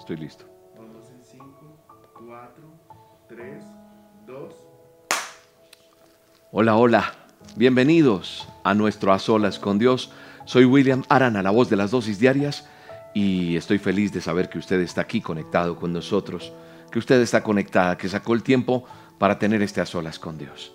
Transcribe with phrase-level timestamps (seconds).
[0.00, 0.46] Estoy listo.
[0.78, 1.46] Vamos en 5,
[2.26, 2.64] 4,
[3.28, 3.64] 3,
[4.26, 4.54] 2.
[6.52, 7.12] Hola, hola.
[7.54, 10.10] Bienvenidos a nuestro A Solas con Dios.
[10.46, 12.66] Soy William Arana, la voz de las dosis diarias,
[13.12, 16.50] y estoy feliz de saber que usted está aquí conectado con nosotros,
[16.90, 18.84] que usted está conectada, que sacó el tiempo
[19.18, 20.72] para tener este A Solas con Dios.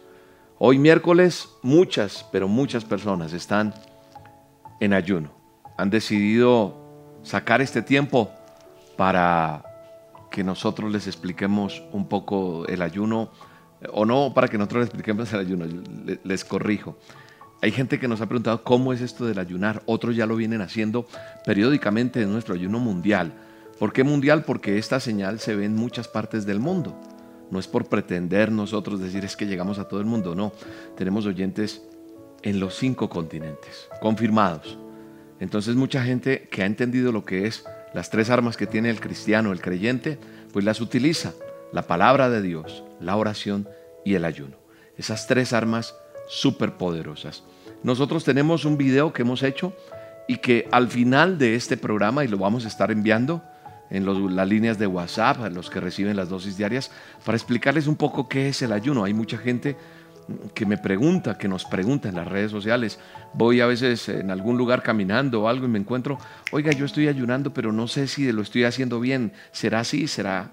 [0.59, 3.73] Hoy miércoles muchas, pero muchas personas están
[4.79, 5.31] en ayuno.
[5.77, 6.77] Han decidido
[7.23, 8.31] sacar este tiempo
[8.95, 9.63] para
[10.31, 13.31] que nosotros les expliquemos un poco el ayuno,
[13.91, 15.66] o no para que nosotros les expliquemos el ayuno,
[16.23, 16.98] les corrijo.
[17.62, 20.62] Hay gente que nos ha preguntado cómo es esto del ayunar, otros ya lo vienen
[20.62, 21.08] haciendo
[21.45, 23.34] periódicamente en nuestro ayuno mundial.
[23.80, 24.44] ¿Por qué mundial?
[24.44, 27.00] Porque esta señal se ve en muchas partes del mundo.
[27.52, 30.52] No es por pretender nosotros decir es que llegamos a todo el mundo, no.
[30.98, 31.81] Tenemos oyentes
[32.41, 34.77] en los cinco continentes, confirmados.
[35.39, 38.99] Entonces mucha gente que ha entendido lo que es las tres armas que tiene el
[38.99, 40.19] cristiano, el creyente,
[40.52, 41.31] pues las utiliza.
[41.72, 43.69] La palabra de Dios, la oración
[44.03, 44.58] y el ayuno.
[44.97, 45.95] Esas tres armas
[46.28, 47.45] súper poderosas.
[47.84, 49.73] Nosotros tenemos un video que hemos hecho
[50.28, 53.42] y que al final de este programa, y lo vamos a estar enviando
[53.89, 56.91] en las líneas de WhatsApp, a los que reciben las dosis diarias,
[57.23, 59.06] para explicarles un poco qué es el ayuno.
[59.06, 59.78] Hay mucha gente
[60.54, 63.00] que me pregunta, que nos pregunta en las redes sociales.
[63.34, 66.18] Voy a veces en algún lugar caminando o algo y me encuentro,
[66.52, 69.34] oiga, yo estoy ayunando, pero no sé si lo estoy haciendo bien.
[69.52, 70.08] ¿Será así?
[70.08, 70.52] ¿Será?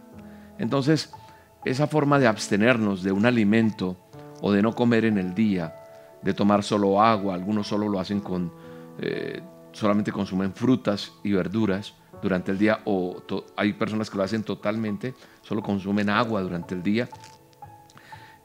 [0.58, 1.12] Entonces,
[1.64, 3.96] esa forma de abstenernos de un alimento
[4.40, 5.74] o de no comer en el día,
[6.22, 8.52] de tomar solo agua, algunos solo lo hacen con,
[8.98, 9.40] eh,
[9.72, 13.22] solamente consumen frutas y verduras durante el día, o
[13.56, 17.08] hay personas que lo hacen totalmente, solo consumen agua durante el día.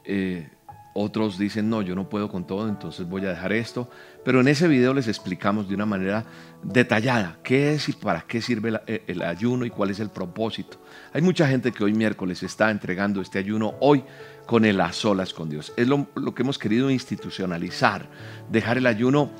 [0.04, 0.48] Eh,
[0.94, 3.88] otros dicen, no, yo no puedo con todo, entonces voy a dejar esto.
[4.24, 6.24] Pero en ese video les explicamos de una manera
[6.62, 10.82] detallada qué es y para qué sirve eh, el, ayuno y cuál es el propósito.
[11.12, 14.04] Hay mucha gente que hoy miércoles está entregando este ayuno hoy
[14.46, 15.72] con el a solas con Dios.
[15.76, 18.08] Es lo, que hemos querido institucionalizar.
[18.50, 19.30] Dejar el ayuno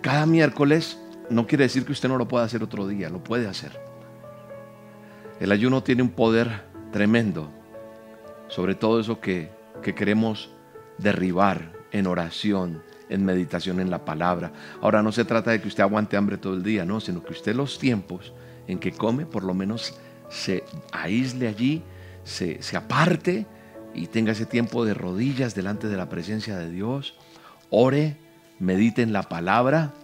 [0.00, 3.46] cada miércoles no quiere decir que usted no lo pueda hacer otro día, lo puede
[3.46, 3.78] hacer.
[5.40, 7.50] El ayuno tiene un poder tremendo
[8.48, 9.50] sobre todo eso que
[9.82, 10.53] queremos
[10.98, 14.52] derribar en oración, en meditación en la palabra.
[14.80, 17.32] Ahora no se trata de que usted aguante hambre todo el día, no, sino que
[17.32, 18.32] usted los tiempos
[18.66, 19.94] en que come, por lo menos
[20.28, 21.82] se aísle allí,
[22.24, 23.46] se, aparte
[23.94, 27.16] y tenga ese tiempo de rodillas delante de la presencia de Dios,
[27.70, 28.16] ore,
[28.58, 29.94] medite en la palabra.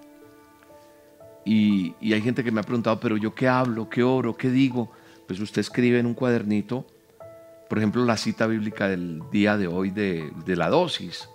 [1.45, 4.51] Y, y hay gente que me ha preguntado, pero yo qué hablo, qué oro, qué
[4.51, 4.93] digo.
[5.27, 6.87] Pues usted escribe en un cuadernito
[7.71, 11.29] por ejemplo, la cita bíblica del día de hoy de, la dosis,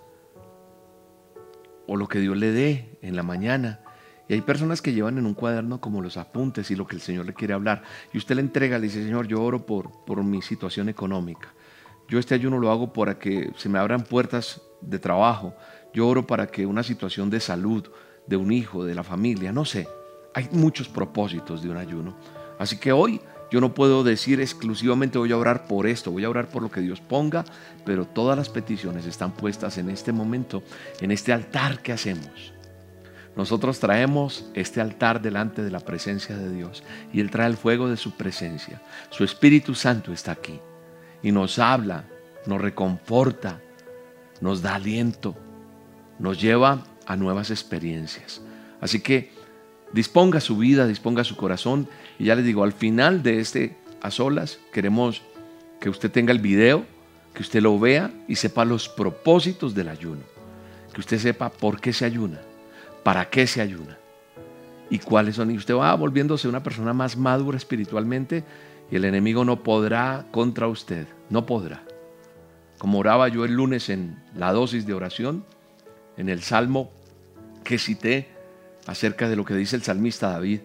[1.87, 3.79] o lo que Dios le dé en la mañana.
[4.27, 7.01] Y hay personas que llevan en un cuaderno como los apuntes y lo que el
[7.01, 7.83] Señor le quiere hablar.
[8.11, 11.53] Y usted le entrega, le dice, Señor, yo oro por, por mi situación económica.
[12.09, 15.55] Yo este ayuno lo hago para que se me abran puertas de trabajo.
[15.93, 17.87] Yo oro para que una situación de salud,
[18.27, 19.87] de un hijo, de la familia, no sé.
[20.33, 22.17] Hay muchos propósitos de un ayuno.
[22.59, 23.21] Así que hoy
[23.55, 26.69] yo no puedo decir exclusivamente voy a orar por esto, voy a orar por lo
[26.69, 27.45] que Dios ponga,
[27.85, 30.61] pero todas las peticiones están puestas en este momento,
[30.99, 32.51] en este altar que hacemos.
[33.37, 36.83] Nosotros traemos este altar delante de la presencia de Dios
[37.13, 38.81] y Él trae el fuego de su presencia.
[39.09, 40.59] Su Espíritu Santo está aquí
[41.23, 42.03] y nos habla,
[42.45, 43.61] nos reconforta,
[44.41, 45.33] nos da aliento,
[46.19, 48.41] nos lleva a nuevas experiencias.
[48.81, 49.31] Así que
[49.93, 51.87] disponga su vida, disponga su corazón.
[52.19, 55.21] Y ya les digo, al final de este a solas, queremos
[55.79, 56.85] que usted tenga el video,
[57.33, 60.21] que usted lo vea y sepa los propósitos del ayuno.
[60.93, 62.39] Que usted sepa por qué se ayuna,
[63.03, 63.97] para qué se ayuna
[64.89, 65.51] y cuáles son.
[65.51, 68.43] Y usted va volviéndose una persona más madura espiritualmente
[68.91, 71.83] y el enemigo no podrá contra usted, no podrá.
[72.77, 75.45] Como oraba yo el lunes en la dosis de oración,
[76.17, 76.91] en el salmo
[77.63, 78.29] que cité,
[78.85, 80.59] acerca de lo que dice el salmista David,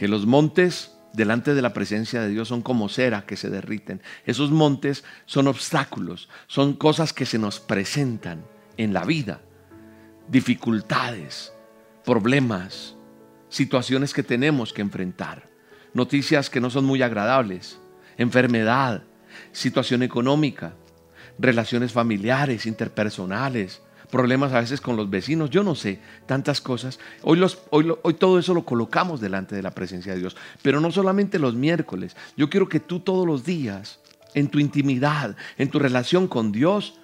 [0.00, 4.00] que los montes delante de la presencia de Dios son como cera que se derriten.
[4.24, 8.42] Esos montes son obstáculos, son cosas que se nos presentan
[8.78, 9.42] en la vida,
[10.26, 11.52] dificultades,
[12.02, 12.96] problemas,
[13.50, 15.50] situaciones que tenemos que enfrentar,
[15.92, 17.78] noticias que no son muy agradables,
[18.16, 19.02] enfermedad,
[19.52, 20.72] situación económica,
[21.38, 26.98] relaciones familiares, interpersonales, problemas a veces con los vecinos, yo no sé, tantas cosas.
[27.22, 30.80] Hoy, los, hoy, hoy todo eso lo colocamos delante de la presencia de Dios, pero
[30.80, 32.16] no solamente los miércoles.
[32.36, 34.00] Yo quiero que tú todos los días,
[34.34, 37.00] en tu intimidad, en tu relación con Dios,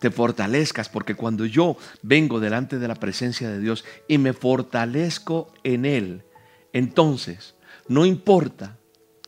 [0.00, 5.52] te fortalezcas, porque cuando yo vengo delante de la presencia de Dios y me fortalezco
[5.62, 6.24] en Él,
[6.72, 7.54] entonces
[7.88, 8.78] no importa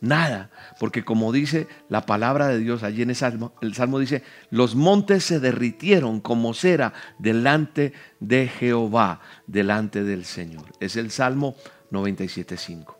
[0.00, 4.22] Nada, porque como dice la palabra de Dios allí en el Salmo, el Salmo dice,
[4.50, 10.64] los montes se derritieron como cera delante de Jehová, delante del Señor.
[10.81, 11.56] Es el Salmo
[11.90, 12.94] 97.5.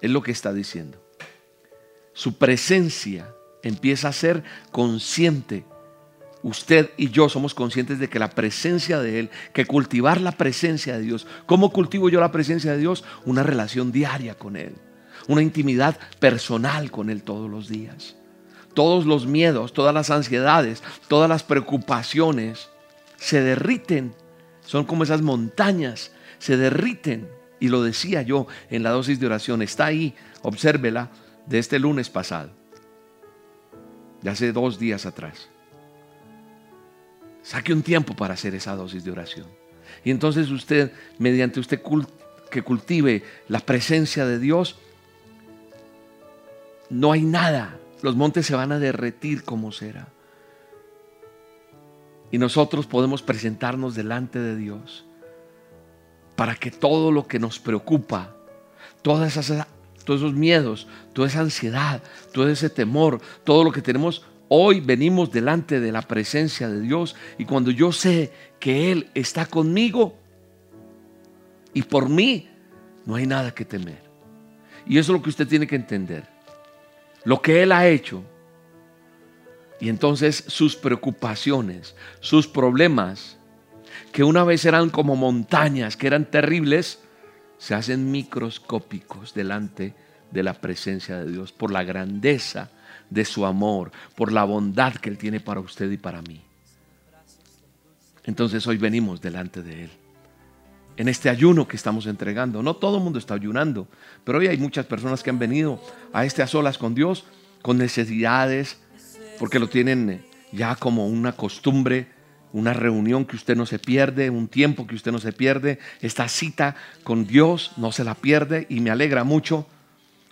[0.00, 1.00] Es lo que está diciendo.
[2.12, 3.32] Su presencia
[3.62, 4.42] empieza a ser
[4.72, 5.64] consciente.
[6.42, 10.96] Usted y yo somos conscientes de que la presencia de Él, que cultivar la presencia
[10.96, 11.28] de Dios.
[11.46, 13.04] ¿Cómo cultivo yo la presencia de Dios?
[13.26, 14.74] Una relación diaria con Él
[15.30, 18.16] una intimidad personal con Él todos los días.
[18.74, 22.68] Todos los miedos, todas las ansiedades, todas las preocupaciones
[23.16, 24.12] se derriten.
[24.66, 26.10] Son como esas montañas,
[26.40, 27.28] se derriten.
[27.60, 31.10] Y lo decía yo en la dosis de oración, está ahí, obsérvela,
[31.46, 32.50] de este lunes pasado,
[34.22, 35.48] de hace dos días atrás.
[37.42, 39.46] Saque un tiempo para hacer esa dosis de oración.
[40.04, 41.80] Y entonces usted, mediante usted
[42.50, 44.76] que cultive la presencia de Dios,
[46.90, 47.78] no hay nada.
[48.02, 50.08] Los montes se van a derretir como cera.
[52.30, 55.04] Y nosotros podemos presentarnos delante de Dios
[56.36, 58.34] para que todo lo que nos preocupa,
[59.02, 59.66] todas esas,
[60.04, 62.02] todos esos miedos, toda esa ansiedad,
[62.32, 67.16] todo ese temor, todo lo que tenemos, hoy venimos delante de la presencia de Dios
[67.36, 70.16] y cuando yo sé que Él está conmigo
[71.74, 72.48] y por mí,
[73.04, 74.02] no hay nada que temer.
[74.86, 76.39] Y eso es lo que usted tiene que entender
[77.24, 78.22] lo que Él ha hecho.
[79.80, 83.38] Y entonces sus preocupaciones, sus problemas,
[84.12, 87.00] que una vez eran como montañas, que eran terribles,
[87.58, 89.94] se hacen microscópicos delante
[90.30, 92.70] de la presencia de Dios, por la grandeza
[93.08, 96.40] de su amor, por la bondad que Él tiene para usted y para mí.
[98.24, 99.99] Entonces hoy venimos delante de Él
[101.00, 102.62] en este ayuno que estamos entregando.
[102.62, 103.88] No todo el mundo está ayunando,
[104.22, 105.80] pero hoy hay muchas personas que han venido
[106.12, 107.24] a este a solas con Dios,
[107.62, 108.78] con necesidades,
[109.38, 112.08] porque lo tienen ya como una costumbre,
[112.52, 116.28] una reunión que usted no se pierde, un tiempo que usted no se pierde, esta
[116.28, 119.66] cita con Dios no se la pierde y me alegra mucho.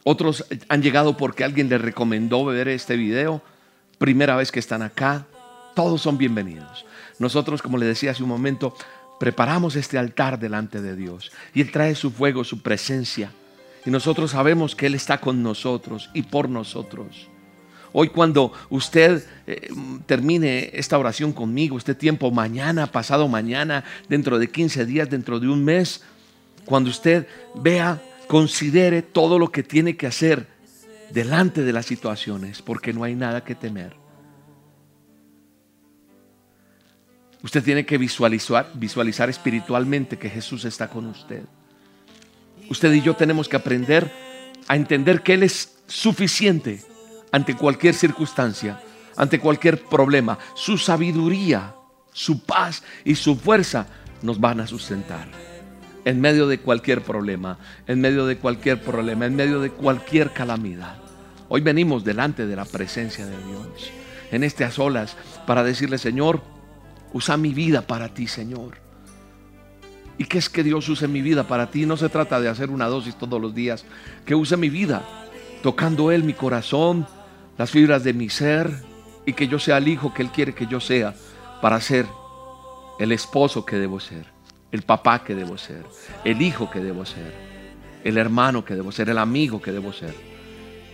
[0.05, 3.41] Otros han llegado porque alguien les recomendó ver este video,
[3.97, 5.25] primera vez que están acá,
[5.75, 6.85] todos son bienvenidos.
[7.19, 8.75] Nosotros, como le decía hace un momento,
[9.19, 13.33] preparamos este altar delante de Dios y Él trae su fuego, su presencia.
[13.85, 17.29] Y nosotros sabemos que Él está con nosotros y por nosotros.
[17.93, 19.71] Hoy cuando usted eh,
[20.07, 25.49] termine esta oración conmigo, este tiempo mañana, pasado mañana, dentro de 15 días, dentro de
[25.49, 26.03] un mes,
[26.65, 30.47] cuando usted vea, considere todo lo que tiene que hacer
[31.11, 33.97] delante de las situaciones, porque no hay nada que temer.
[37.49, 41.45] Usted tiene que visualizar, visualizar espiritualmente que Jesús está con usted.
[42.69, 44.13] Usted y yo tenemos que aprender
[44.67, 46.83] a entender que Él es suficiente
[47.33, 48.83] ante cualquier circunstancia,
[49.17, 50.39] ante cualquier problema.
[50.55, 51.75] Su sabiduría,
[52.13, 53.87] su paz y su fuerza
[54.21, 55.27] nos van a sustentar.
[56.05, 60.99] En medio de cualquier problema, en medio de cualquier problema, en medio de cualquier calamidad.
[61.49, 63.91] Hoy venimos delante de la presencia de Dios,
[64.33, 65.17] en a solas,
[65.47, 66.43] para decirle, Señor,
[67.13, 68.77] Usa mi vida para ti, Señor.
[70.19, 71.87] ¿Y qué es que Dios use mi vida para ti?
[71.87, 73.85] No se trata de hacer una dosis todos los días.
[74.27, 75.03] Que use mi vida,
[75.63, 77.07] tocando Él mi corazón,
[77.57, 78.71] las fibras de mi ser,
[79.25, 81.15] y que yo sea el hijo que Él quiere que yo sea,
[81.63, 82.07] para ser
[82.99, 84.27] el esposo que debo ser,
[84.73, 85.85] el papá que debo ser,
[86.25, 87.33] el hijo que debo ser,
[88.05, 90.15] el hermano que debo ser, el amigo que debo ser.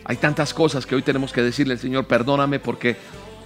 [0.05, 2.97] Hay tantas cosas que hoy tenemos que decirle al Señor, perdóname porque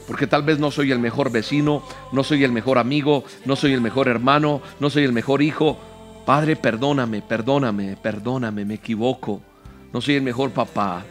[0.09, 3.75] porque tal vez no soy el mejor vecino, no soy el mejor amigo, no soy
[3.75, 5.79] el mejor hermano, no soy el mejor hijo.
[6.25, 9.43] Padre, perdóname, perdóname, perdóname, me equivoco.
[9.93, 11.05] No soy el mejor papá.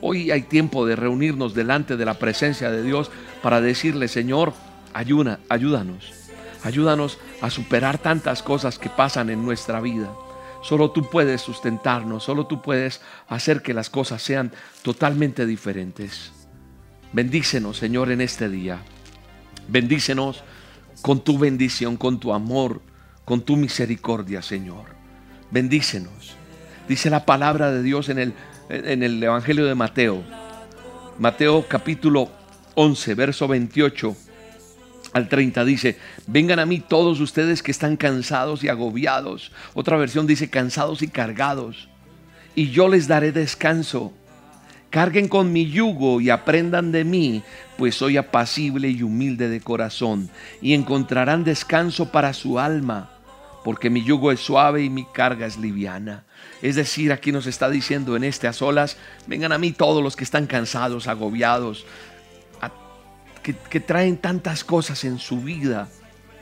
[0.00, 3.12] Hoy hay tiempo de reunirnos delante de la presencia de Dios
[3.44, 4.54] para decirle, Señor,
[4.92, 6.12] ayuda, ayúdanos.
[6.64, 10.10] Ayúdanos a superar tantas cosas que pasan en nuestra vida.
[10.62, 14.50] Solo tú puedes sustentarnos, solo tú puedes hacer que las cosas sean
[14.82, 16.43] totalmente diferentes.
[17.14, 18.80] Bendícenos, Señor, en este día.
[19.68, 20.42] Bendícenos
[21.00, 22.82] con tu bendición, con tu amor,
[23.24, 24.86] con tu misericordia, Señor.
[25.52, 26.34] Bendícenos.
[26.88, 28.34] Dice la palabra de Dios en el,
[28.68, 30.24] en el Evangelio de Mateo.
[31.20, 32.30] Mateo capítulo
[32.74, 34.16] 11, verso 28
[35.12, 39.52] al 30 dice, vengan a mí todos ustedes que están cansados y agobiados.
[39.72, 41.88] Otra versión dice, cansados y cargados.
[42.56, 44.12] Y yo les daré descanso.
[44.94, 47.42] Carguen con mi yugo y aprendan de mí,
[47.76, 50.30] pues soy apacible y humilde de corazón,
[50.62, 53.10] y encontrarán descanso para su alma,
[53.64, 56.22] porque mi yugo es suave y mi carga es liviana.
[56.62, 58.96] Es decir, aquí nos está diciendo en este a solas,
[59.26, 61.84] vengan a mí todos los que están cansados, agobiados,
[63.42, 65.88] que, traen tantas cosas en su vida.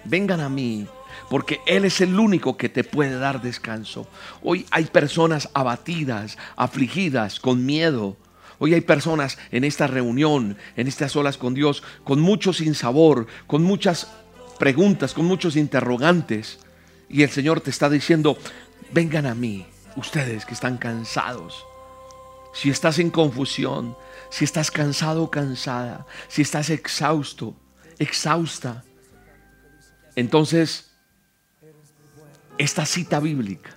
[0.05, 0.87] Vengan a mí,
[1.31, 4.07] porque Él es el único que te puede dar descanso.
[4.43, 8.19] Hoy hay personas abatidas, afligidas, con miedo.
[8.65, 13.65] Hoy hay personas en esta reunión, en estas olas con Dios, con mucho sinsabor, con
[13.65, 14.13] muchas
[14.61, 16.61] preguntas, con muchos interrogantes.
[17.09, 18.39] Y el Señor te está diciendo,
[18.93, 19.67] vengan a mí,
[19.97, 21.65] ustedes que están cansados.
[22.55, 23.97] Si estás en confusión,
[24.31, 27.57] si estás cansado o cansada, si estás exhausto,
[27.99, 28.85] exhausta,
[30.15, 30.93] entonces
[32.59, 33.77] esta cita bíblica,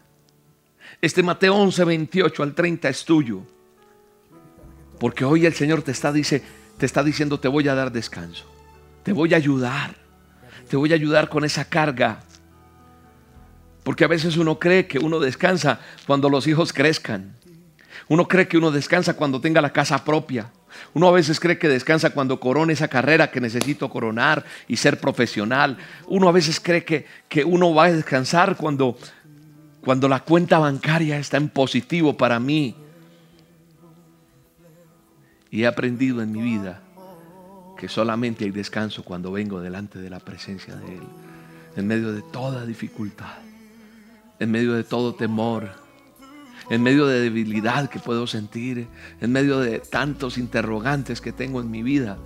[1.01, 3.54] este Mateo 11, 28 al 30 es tuyo.
[4.99, 6.43] Porque hoy el Señor te está, dice,
[6.77, 8.45] te está diciendo, te voy a dar descanso,
[9.03, 9.95] te voy a ayudar,
[10.69, 12.21] te voy a ayudar con esa carga.
[13.83, 17.35] Porque a veces uno cree que uno descansa cuando los hijos crezcan.
[18.07, 20.51] Uno cree que uno descansa cuando tenga la casa propia.
[20.93, 24.99] Uno a veces cree que descansa cuando corone esa carrera que necesito coronar y ser
[24.99, 25.77] profesional.
[26.07, 28.97] Uno a veces cree que, que uno va a descansar cuando,
[29.81, 32.75] cuando la cuenta bancaria está en positivo para mí.
[35.51, 36.81] Y he aprendido en mi vida
[37.77, 41.03] que solamente hay descanso cuando vengo delante de la presencia de Él,
[41.75, 43.37] en medio de toda dificultad,
[44.39, 45.69] en medio de todo temor,
[46.69, 48.87] en medio de debilidad que puedo sentir,
[49.21, 52.17] en medio de tantos interrogantes que tengo en mi vida.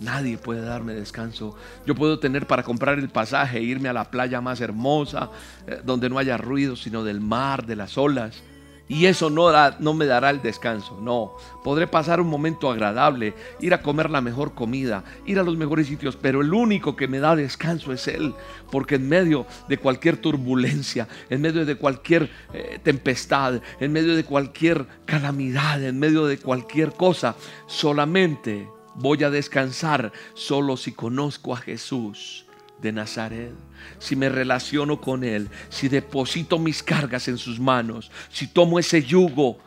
[0.00, 1.56] Nadie puede darme descanso.
[1.86, 5.30] Yo puedo tener para comprar el pasaje e irme a la playa más hermosa,
[5.66, 8.42] eh, donde no haya ruido, sino del mar, de las olas.
[8.88, 9.50] Y eso no,
[9.80, 11.32] no me dará el descanso, no.
[11.64, 15.88] Podré pasar un momento agradable, ir a comer la mejor comida, ir a los mejores
[15.88, 18.34] sitios, pero el único que me da descanso es Él,
[18.70, 24.24] porque en medio de cualquier turbulencia, en medio de cualquier eh, tempestad, en medio de
[24.24, 27.34] cualquier calamidad, en medio de cualquier cosa,
[27.66, 32.45] solamente voy a descansar solo si conozco a Jesús
[32.80, 33.52] de Nazaret,
[33.98, 39.02] si me relaciono con Él, si deposito mis cargas en sus manos, si tomo ese
[39.02, 39.58] yugo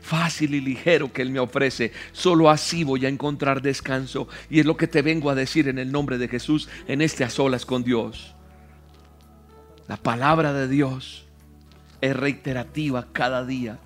[0.00, 4.28] fácil y ligero que Él me ofrece, solo así voy a encontrar descanso.
[4.48, 7.24] Y es lo que te vengo a decir en el nombre de Jesús en este
[7.24, 8.34] a solas con Dios.
[9.88, 11.26] La palabra de Dios
[12.00, 13.78] es reiterativa cada día.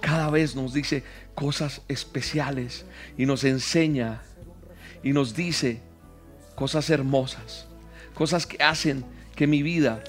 [0.00, 1.02] Cada vez nos dice
[1.34, 2.86] cosas especiales
[3.16, 4.22] y nos enseña
[5.02, 5.82] y nos dice
[6.54, 7.67] cosas hermosas
[8.18, 9.04] cosas que hacen
[9.36, 10.02] que mi vida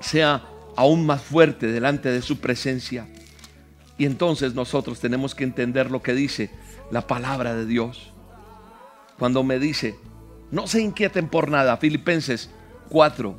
[0.00, 0.44] sea
[0.76, 3.08] aún más fuerte delante de su presencia.
[3.98, 6.50] Y entonces nosotros tenemos que entender lo que dice
[6.92, 8.12] la palabra de Dios.
[9.18, 9.96] Cuando me dice,
[10.52, 12.50] no se inquieten por nada, Filipenses
[12.90, 13.36] 4,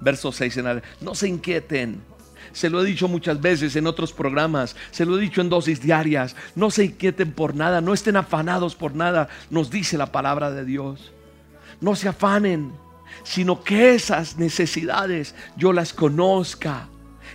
[0.00, 2.02] verso 6 en adelante, no se inquieten.
[2.50, 5.80] Se lo he dicho muchas veces en otros programas, se lo he dicho en dosis
[5.80, 10.50] diarias, no se inquieten por nada, no estén afanados por nada, nos dice la palabra
[10.50, 11.12] de Dios.
[11.80, 12.72] No se afanen,
[13.22, 16.88] sino que esas necesidades yo las conozca.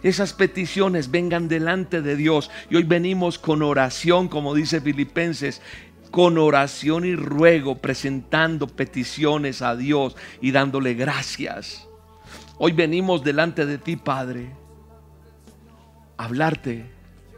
[0.03, 2.51] Esas peticiones vengan delante de Dios.
[2.70, 5.62] Y hoy venimos con oración, como dice Filipenses,
[6.12, 11.88] con oración y ruego, presentando peticiones a Dios y dándole gracias.
[12.58, 14.50] Hoy venimos delante de ti, Padre,
[16.17, 16.86] a hablarte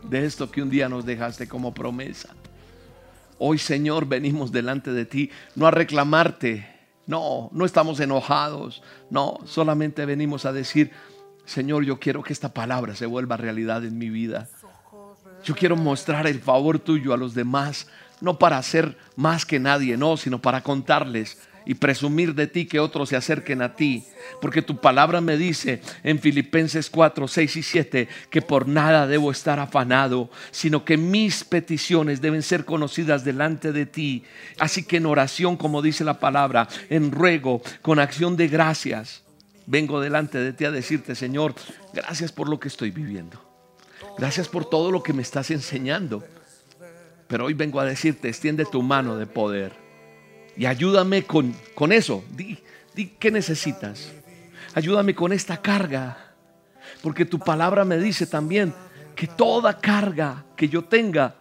[0.04, 2.30] de esto que un día nos dejaste como promesa.
[3.40, 6.68] Hoy, Señor, venimos delante de ti, no a reclamarte,
[7.08, 8.84] no, no estamos enojados.
[9.10, 10.92] No, solamente venimos a decir,
[11.46, 14.50] Señor, yo quiero que esta palabra se vuelva realidad en mi vida.
[15.44, 17.88] Yo quiero mostrar el favor tuyo a los demás,
[18.20, 21.38] no para hacer más que nadie, no, sino para contarles
[21.68, 24.06] y presumir de ti que otros se acerquen a ti.
[24.42, 29.32] Porque tu palabra me dice en Filipenses 4, 6 y 7 que por nada debo
[29.32, 34.24] estar afanado, sino que mis peticiones deben ser conocidas delante de ti.
[34.58, 39.24] Así que en oración, como dice la palabra, en ruego, con acción de gracias,
[39.66, 41.54] vengo delante de ti a decirte, Señor,
[41.94, 43.44] gracias por lo que estoy viviendo.
[44.18, 46.24] Gracias por todo lo que me estás enseñando.
[47.28, 49.87] Pero hoy vengo a decirte, extiende tu mano de poder
[50.58, 52.24] y ayúdame con, con eso.
[52.32, 52.58] Di,
[52.96, 54.12] di qué necesitas.
[54.74, 56.18] Ayúdame con esta carga.
[57.02, 58.74] Porque tu palabra me dice también
[59.16, 61.36] que toda carga que yo tenga,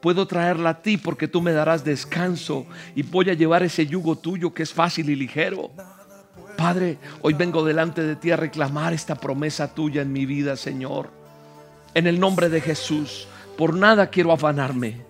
[0.00, 4.16] puedo traerla a ti porque tú me darás descanso y voy a llevar ese yugo
[4.16, 5.70] tuyo que es fácil y ligero.
[6.56, 11.10] Padre, hoy vengo delante de ti a reclamar esta promesa tuya en mi vida, Señor.
[11.94, 15.02] En el nombre de Jesús, por nada quiero afanarme.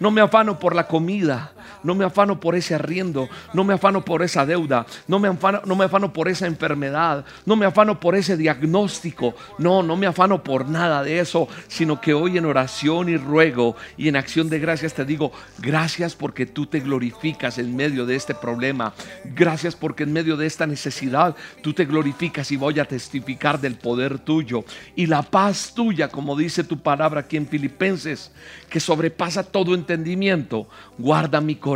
[0.00, 4.04] No me afano por la comida, no me afano por ese arriendo, no me afano
[4.04, 8.00] por esa deuda, no me afano, no me afano por esa enfermedad, no me afano
[8.00, 12.44] por ese diagnóstico, no, no me afano por nada de eso, sino que hoy en
[12.44, 17.58] oración y ruego y en acción de gracias te digo, gracias porque tú te glorificas
[17.58, 18.94] en medio de este problema,
[19.34, 23.76] gracias porque en medio de esta necesidad tú te glorificas y voy a testificar del
[23.76, 24.64] poder tuyo
[24.96, 28.32] y la paz tuya, como dice tu palabra aquí en Filipenses,
[28.68, 30.68] que sobrepasa todo entendimiento,
[30.98, 31.67] guarda mi corazón.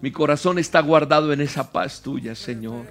[0.00, 2.86] Mi corazón está guardado en esa paz tuya, Señor.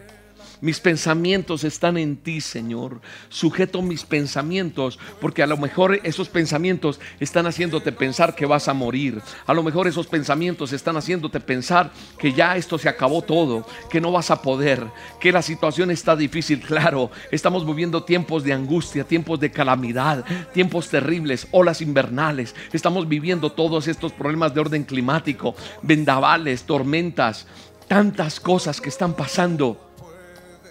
[0.61, 3.01] Mis pensamientos están en ti, Señor.
[3.29, 8.75] Sujeto mis pensamientos, porque a lo mejor esos pensamientos están haciéndote pensar que vas a
[8.75, 9.23] morir.
[9.47, 13.99] A lo mejor esos pensamientos están haciéndote pensar que ya esto se acabó todo, que
[13.99, 14.85] no vas a poder,
[15.19, 16.61] que la situación está difícil.
[16.71, 22.55] Claro, estamos viviendo tiempos de angustia, tiempos de calamidad, tiempos terribles, olas invernales.
[22.71, 27.45] Estamos viviendo todos estos problemas de orden climático, vendavales, tormentas,
[27.87, 29.90] tantas cosas que están pasando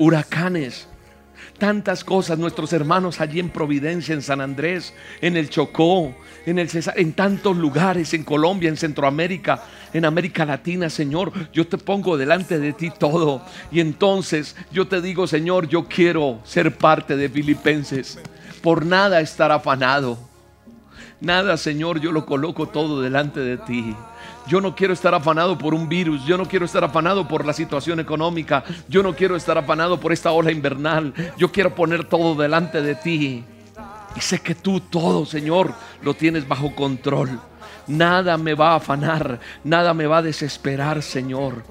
[0.01, 0.89] huracanes,
[1.59, 2.39] tantas cosas.
[2.39, 6.15] Nuestros hermanos allí en Providencia, en San Andrés, en el Chocó,
[6.47, 11.77] en el en tantos lugares, en Colombia, en Centroamérica, en América Latina, Señor, yo te
[11.77, 13.43] pongo delante de ti todo.
[13.71, 18.19] Y entonces yo te digo, Señor, yo quiero ser parte de Filipenses.
[18.63, 20.19] Por nada estar afanado.
[21.21, 23.95] Nada, Señor, yo lo coloco todo delante de ti.
[24.51, 27.53] Yo no quiero estar afanado por un virus, yo no quiero estar afanado por la
[27.53, 32.35] situación económica, yo no quiero estar afanado por esta ola invernal, yo quiero poner todo
[32.35, 33.45] delante de ti.
[34.17, 37.39] Y sé que tú todo, Señor, lo tienes bajo control.
[37.87, 41.63] Nada me va a afanar, nada me va a desesperar, Señor.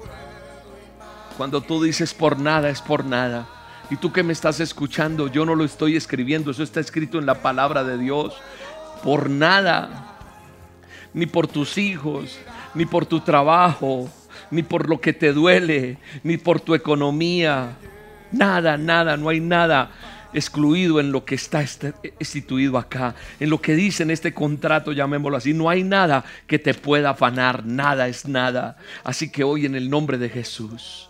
[1.36, 3.46] Cuando tú dices por nada, es por nada.
[3.90, 7.26] Y tú que me estás escuchando, yo no lo estoy escribiendo, eso está escrito en
[7.26, 8.32] la palabra de Dios.
[9.04, 10.16] Por nada,
[11.12, 12.38] ni por tus hijos,
[12.74, 14.08] ni por tu trabajo,
[14.50, 17.76] ni por lo que te duele, ni por tu economía.
[18.32, 19.90] Nada, nada, no hay nada
[20.32, 24.92] excluido en lo que está este, instituido acá, en lo que dice en este contrato,
[24.92, 25.52] llamémoslo así.
[25.52, 28.76] No hay nada que te pueda afanar, nada es nada.
[29.04, 31.08] Así que hoy en el nombre de Jesús,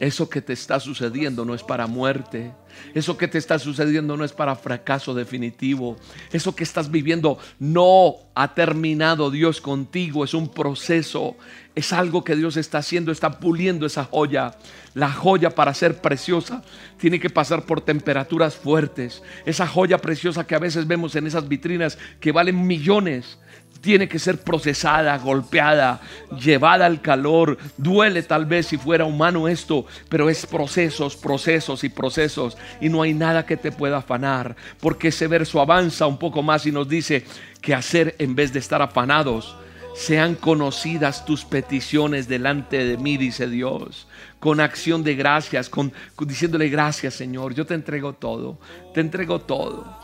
[0.00, 2.52] eso que te está sucediendo no es para muerte.
[2.94, 5.96] Eso que te está sucediendo no es para fracaso definitivo.
[6.32, 10.24] Eso que estás viviendo no ha terminado Dios contigo.
[10.24, 11.36] Es un proceso.
[11.74, 13.12] Es algo que Dios está haciendo.
[13.12, 14.56] Está puliendo esa joya.
[14.94, 16.62] La joya para ser preciosa
[16.98, 19.22] tiene que pasar por temperaturas fuertes.
[19.46, 23.38] Esa joya preciosa que a veces vemos en esas vitrinas que valen millones
[23.80, 26.00] tiene que ser procesada, golpeada,
[26.38, 27.58] llevada al calor.
[27.76, 32.56] Duele tal vez si fuera humano esto, pero es procesos, procesos y procesos.
[32.80, 36.66] Y no hay nada que te pueda afanar, porque ese verso avanza un poco más
[36.66, 37.24] y nos dice
[37.60, 39.56] que hacer en vez de estar afanados.
[39.94, 44.06] Sean conocidas tus peticiones delante de mí, dice Dios,
[44.38, 48.60] con acción de gracias, con, diciéndole gracias Señor, yo te entrego todo,
[48.94, 49.98] te entrego todo.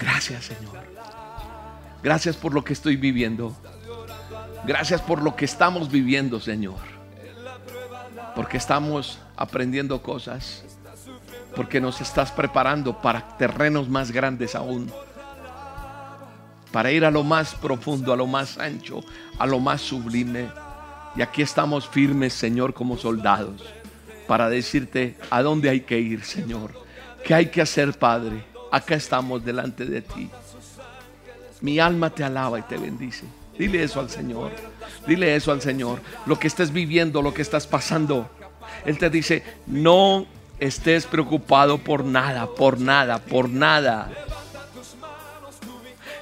[0.00, 0.89] Gracias Señor.
[2.02, 3.54] Gracias por lo que estoy viviendo.
[4.64, 6.78] Gracias por lo que estamos viviendo, Señor.
[8.34, 10.64] Porque estamos aprendiendo cosas.
[11.54, 14.90] Porque nos estás preparando para terrenos más grandes aún.
[16.72, 19.00] Para ir a lo más profundo, a lo más ancho,
[19.38, 20.48] a lo más sublime.
[21.16, 23.62] Y aquí estamos firmes, Señor, como soldados.
[24.28, 26.72] Para decirte a dónde hay que ir, Señor.
[27.24, 28.44] ¿Qué hay que hacer, Padre?
[28.70, 30.30] Acá estamos delante de ti.
[31.60, 33.24] Mi alma te alaba y te bendice.
[33.58, 34.52] Dile eso al Señor.
[35.06, 36.00] Dile eso al Señor.
[36.26, 38.30] Lo que estés viviendo, lo que estás pasando.
[38.84, 40.26] Él te dice, no
[40.58, 44.10] estés preocupado por nada, por nada, por nada.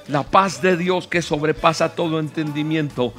[0.07, 3.13] La paz de Dios que sobrepasa todo entendimiento.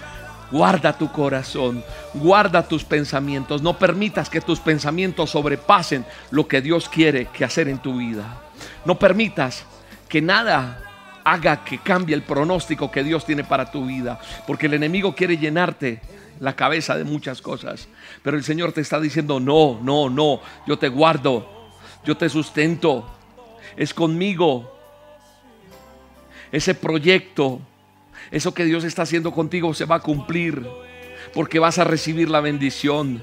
[0.51, 3.63] Guarda tu corazón, guarda tus pensamientos.
[3.63, 8.43] No permitas que tus pensamientos sobrepasen lo que Dios quiere que hacer en tu vida.
[8.85, 9.65] No permitas
[10.09, 10.90] que nada
[11.25, 14.21] haga que cambie el pronóstico que Dios tiene para tu vida.
[14.47, 16.01] Porque el enemigo quiere llenarte
[16.41, 17.89] la cabeza de muchas cosas.
[18.23, 21.71] Pero el Señor te está diciendo, no, no, no, yo te guardo,
[22.05, 23.09] yo te sustento,
[23.77, 24.77] es conmigo.
[26.51, 27.61] Ese proyecto,
[28.31, 30.67] eso que Dios está haciendo contigo se va a cumplir,
[31.33, 33.23] porque vas a recibir la bendición.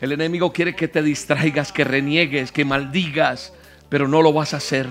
[0.00, 3.52] El enemigo quiere que te distraigas, que reniegues, que maldigas,
[3.90, 4.86] pero no lo vas a hacer.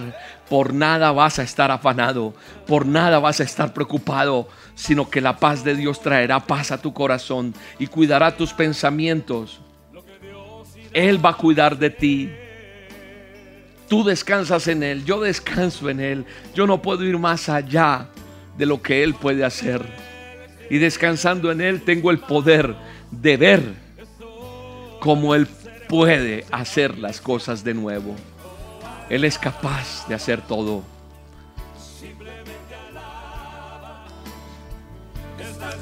[0.48, 2.36] Por nada vas a estar afanado,
[2.68, 6.80] por nada vas a estar preocupado, sino que la paz de Dios traerá paz a
[6.80, 9.62] tu corazón y cuidará tus pensamientos.
[10.94, 12.32] Él va a cuidar de ti.
[13.88, 16.26] Tú descansas en Él, yo descanso en Él.
[16.54, 18.08] Yo no puedo ir más allá
[18.58, 19.84] de lo que Él puede hacer.
[20.70, 22.76] Y descansando en Él tengo el poder
[23.10, 23.64] de ver
[25.00, 25.48] cómo Él
[25.88, 28.16] puede hacer las cosas de nuevo.
[29.10, 30.84] Él es capaz de hacer todo.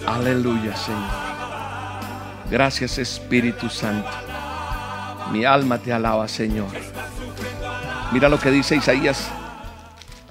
[0.06, 1.10] Aleluya, Señor.
[2.50, 4.10] Gracias, Espíritu Santo.
[5.32, 6.70] Mi alma te alaba, Señor.
[8.14, 9.30] Mira lo que dice Isaías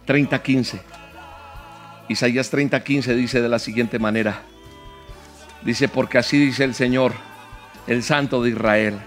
[0.07, 0.81] 30:15.
[2.09, 4.43] Isaías 30:15 dice de la siguiente manera.
[5.61, 7.13] Dice, porque así dice el Señor,
[7.87, 9.01] el Santo de Israel.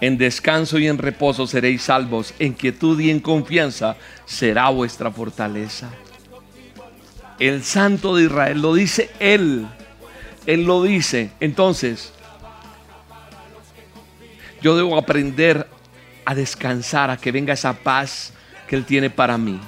[0.00, 5.90] En descanso y en reposo seréis salvos, en quietud y en confianza será vuestra fortaleza.
[7.38, 9.66] El Santo de Israel lo dice Él.
[10.46, 11.30] Él lo dice.
[11.40, 12.12] Entonces,
[14.60, 15.68] yo debo aprender
[16.24, 18.32] a descansar, a que venga esa paz
[18.66, 19.60] que Él tiene para mí.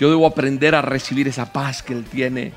[0.00, 2.52] Yo debo aprender a recibir esa paz que Él tiene.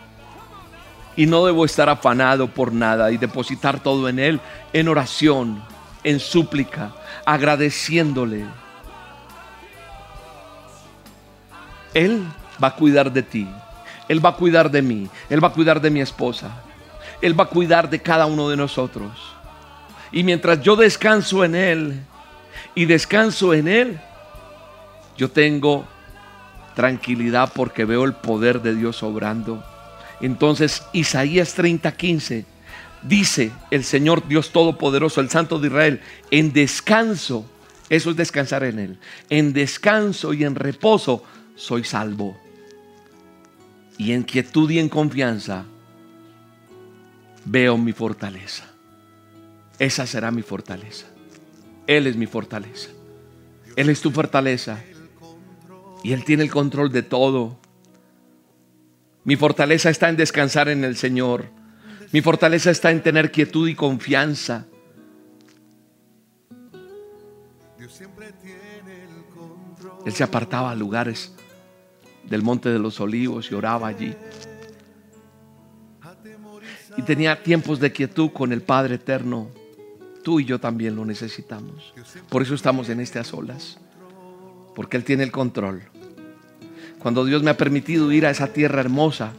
[1.16, 4.40] Y no debo estar afanado por nada y depositar todo en Él
[4.74, 5.64] en oración,
[6.06, 6.92] en súplica,
[7.26, 8.46] agradeciéndole.
[11.96, 12.24] Él
[12.64, 13.48] va a cuidar de ti.
[14.08, 15.10] Él va a cuidar de mí.
[15.30, 16.52] Él va a cuidar de mi esposa.
[17.22, 19.12] Él va a cuidar de cada uno de nosotros.
[20.12, 22.00] Y mientras yo descanso en Él
[22.76, 24.00] y descanso en Él,
[25.18, 25.86] yo tengo
[26.76, 29.64] tranquilidad porque veo el poder de Dios obrando.
[30.22, 32.46] Entonces Isaías 30:15
[33.08, 37.46] dice el Señor Dios Todopoderoso, el Santo de Israel, en descanso,
[37.90, 38.98] eso es descansar en Él,
[39.30, 41.24] en descanso y en reposo
[41.56, 42.38] soy salvo.
[43.98, 45.66] Y en quietud y en confianza
[47.46, 48.66] veo mi fortaleza.
[49.80, 51.06] Esa será mi fortaleza.
[51.88, 52.90] Él es mi fortaleza.
[53.76, 54.82] Él es tu fortaleza.
[56.04, 57.58] Y Él tiene el control de todo.
[59.24, 61.46] Mi fortaleza está en descansar en el Señor.
[62.12, 64.66] Mi fortaleza está en tener quietud y confianza.
[70.06, 71.34] Él se apartaba a lugares
[72.30, 74.16] del monte de los olivos y oraba allí.
[76.98, 79.50] Y tenía tiempos de quietud con el Padre Eterno.
[80.24, 81.94] Tú y yo también lo necesitamos.
[82.30, 83.78] Por eso estamos en estas olas.
[84.76, 85.84] Porque Él tiene el control
[87.06, 89.34] cuando Dios me ha permitido ir a esa tierra hermosa,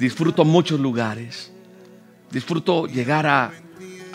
[0.00, 1.52] disfruto muchos lugares.
[2.32, 3.52] Disfruto llegar a,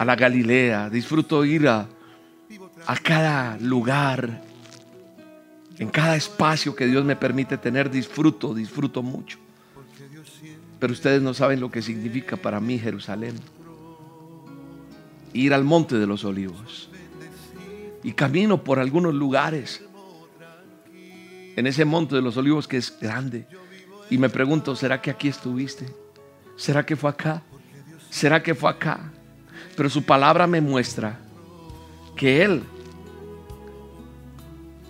[0.03, 1.87] la Galilea, disfruto ir a,
[2.87, 4.43] a cada lugar,
[5.77, 9.37] en cada espacio que Dios me permite tener, disfruto, disfruto mucho.
[10.79, 13.35] Pero ustedes no saben lo que significa para mí Jerusalén.
[15.33, 16.89] Ir al monte de los olivos.
[18.03, 19.83] Y camino por algunos lugares
[21.55, 23.47] en ese monte de los olivos que es grande.
[24.09, 25.85] Y me pregunto, ¿será que aquí estuviste?
[26.55, 27.41] ¿Será que fue acá?
[28.09, 29.11] ¿Será que fue acá?
[29.75, 31.19] Pero su palabra me muestra
[32.15, 32.63] que Él,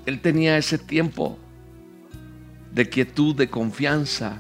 [0.06, 1.38] Él tenía ese tiempo
[2.72, 4.38] de quietud, de confianza,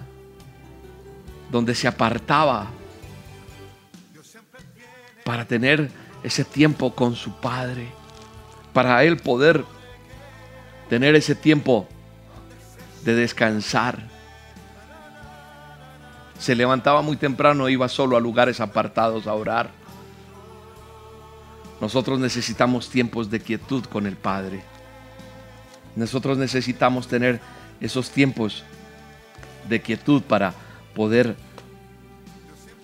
[1.49, 2.67] donde se apartaba
[5.23, 5.89] para tener
[6.21, 7.88] ese tiempo con su Padre,
[8.73, 9.63] para Él poder
[10.89, 11.88] tener ese tiempo
[13.03, 14.14] de descansar.
[16.39, 19.71] Se levantaba muy temprano, iba solo a lugares apartados a orar.
[21.82, 24.63] Nosotros necesitamos tiempos de quietud con el Padre.
[25.95, 27.39] Nosotros necesitamos tener
[27.80, 28.63] esos tiempos
[29.67, 30.54] de quietud para
[30.93, 31.36] poder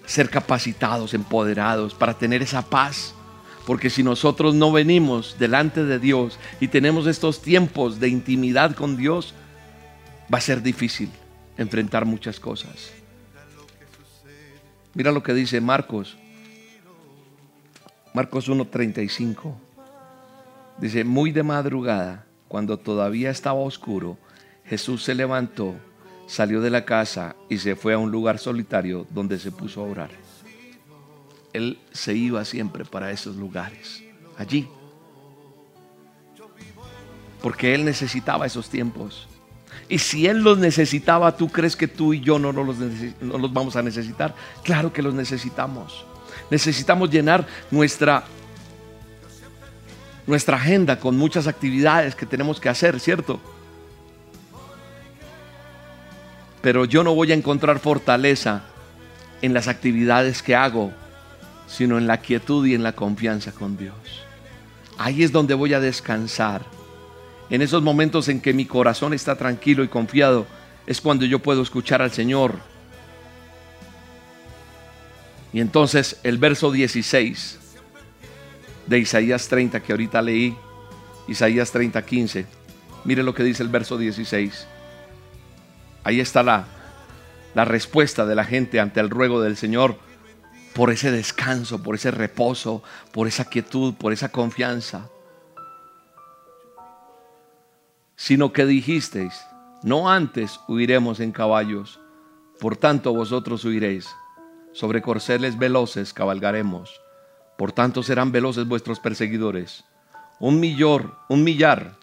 [0.06, 3.14] ser capacitados, empoderados, para tener esa paz.
[3.66, 8.98] Porque si nosotros no venimos delante de Dios y tenemos estos tiempos de intimidad con
[8.98, 9.34] Dios,
[10.34, 11.10] va a ser difícil
[11.58, 13.01] enfrentar muchas cosas.
[14.93, 16.17] Mira lo que dice Marcos.
[18.13, 19.56] Marcos 1:35.
[20.77, 24.17] Dice, muy de madrugada, cuando todavía estaba oscuro,
[24.65, 25.75] Jesús se levantó,
[26.27, 29.88] salió de la casa y se fue a un lugar solitario donde se puso a
[29.88, 30.10] orar.
[31.54, 34.04] Él se iba siempre para esos lugares,
[34.38, 34.67] allí.
[37.41, 39.27] Porque él necesitaba esos tiempos.
[39.91, 42.77] Y si Él los necesitaba, ¿tú crees que tú y yo no los,
[43.51, 44.34] vamos a necesitar?
[44.63, 46.06] Claro que los necesitamos.
[46.49, 48.23] Necesitamos llenar nuestra,
[50.25, 53.41] nuestra agenda con muchas actividades que tenemos que hacer, ¿cierto?
[56.62, 58.63] Pero yo no voy a encontrar fortaleza
[59.41, 60.93] en las actividades que hago,
[61.67, 64.23] sino en la quietud y en la confianza con Dios.
[64.97, 66.62] Ahí es donde voy a descansar
[67.52, 70.48] en esos momentos en que mi corazón está tranquilo y confiado
[70.88, 72.56] es cuando yo puedo escuchar al Señor.
[75.52, 77.60] Y entonces el verso 16
[78.88, 80.56] de Isaías 30 que ahorita leí,
[81.28, 82.46] Isaías 30, 15,
[83.04, 84.66] mire lo que dice el verso 16.
[86.06, 86.68] Ahí está la,
[87.54, 89.98] la respuesta de la gente ante el ruego del Señor
[90.74, 95.10] por ese descanso, por ese reposo, por esa quietud, por esa confianza.
[98.23, 99.47] Sino que dijisteis,
[99.81, 101.99] no antes huiremos en caballos,
[102.60, 104.07] por tanto vosotros huiréis.
[104.73, 107.01] Sobre corceles veloces cabalgaremos,
[107.57, 109.86] por tanto serán veloces vuestros perseguidores.
[110.39, 111.97] Un millor, un millar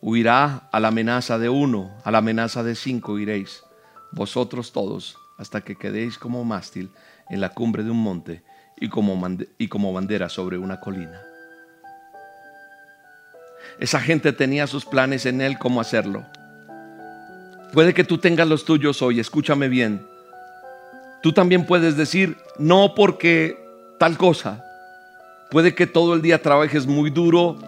[0.00, 3.62] huirá a la amenaza de uno, a la amenaza de cinco iréis,
[4.10, 6.90] vosotros todos, hasta que quedéis como mástil
[7.30, 8.42] en la cumbre de un monte
[8.80, 9.16] y como,
[9.58, 11.20] y como bandera sobre una colina.
[13.82, 16.24] Esa gente tenía sus planes en él cómo hacerlo.
[17.72, 20.06] Puede que tú tengas los tuyos hoy, escúchame bien.
[21.20, 23.58] Tú también puedes decir, no porque
[23.98, 24.64] tal cosa.
[25.50, 27.58] Puede que todo el día trabajes muy duro.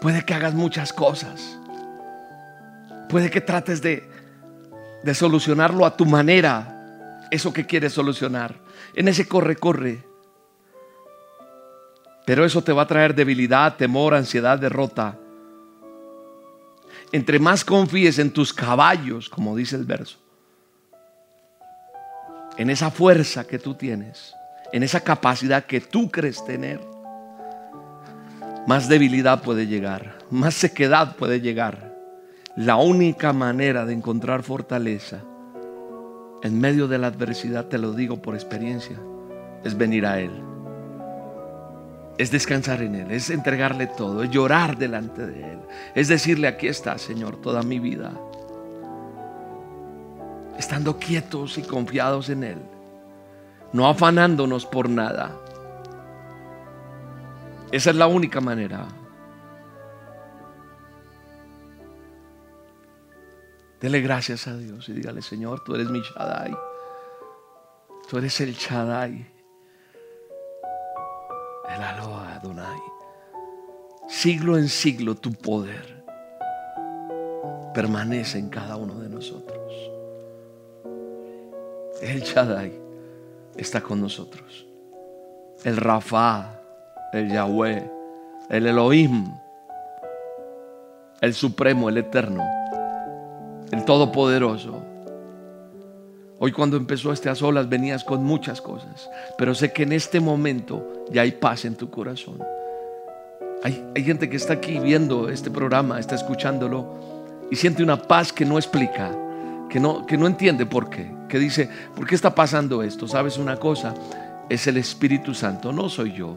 [0.00, 1.58] Puede que hagas muchas cosas.
[3.10, 4.08] Puede que trates de,
[5.02, 7.26] de solucionarlo a tu manera.
[7.30, 8.54] Eso que quieres solucionar.
[8.94, 10.02] En ese corre, corre.
[12.26, 15.18] Pero eso te va a traer debilidad, temor, ansiedad, derrota
[17.14, 20.18] entre más confíes en tus caballos, como dice el verso,
[22.56, 24.34] en esa fuerza que tú tienes,
[24.72, 26.80] en esa capacidad que tú crees tener,
[28.66, 31.94] más debilidad puede llegar, más sequedad puede llegar.
[32.56, 35.20] La única manera de encontrar fortaleza
[36.42, 38.98] en medio de la adversidad, te lo digo por experiencia,
[39.62, 40.53] es venir a Él
[42.16, 45.58] es descansar en Él, es entregarle todo, es llorar delante de Él,
[45.94, 48.12] es decirle, aquí está, Señor, toda mi vida.
[50.58, 52.58] Estando quietos y confiados en Él,
[53.72, 55.36] no afanándonos por nada.
[57.72, 58.86] Esa es la única manera.
[63.80, 66.56] Dele gracias a Dios y dígale, Señor, tú eres mi Shaddai.
[68.08, 69.33] Tú eres el Shaddai
[71.68, 72.80] el Aloha Adonai.
[74.08, 76.04] Siglo en siglo tu poder
[77.72, 79.72] permanece en cada uno de nosotros.
[82.02, 82.72] El Shaddai
[83.56, 84.66] está con nosotros.
[85.64, 86.60] El Rafa,
[87.12, 87.90] el Yahweh,
[88.50, 89.32] el Elohim,
[91.20, 92.44] el Supremo, el Eterno,
[93.72, 94.83] el Todopoderoso
[96.44, 100.20] Hoy cuando empezó este a solas venías con muchas cosas, pero sé que en este
[100.20, 102.36] momento ya hay paz en tu corazón.
[103.62, 108.30] Hay, hay gente que está aquí viendo este programa, está escuchándolo y siente una paz
[108.30, 109.10] que no explica,
[109.70, 113.08] que no, que no entiende por qué, que dice, ¿por qué está pasando esto?
[113.08, 113.94] ¿Sabes una cosa?
[114.50, 116.36] Es el Espíritu Santo, no soy yo,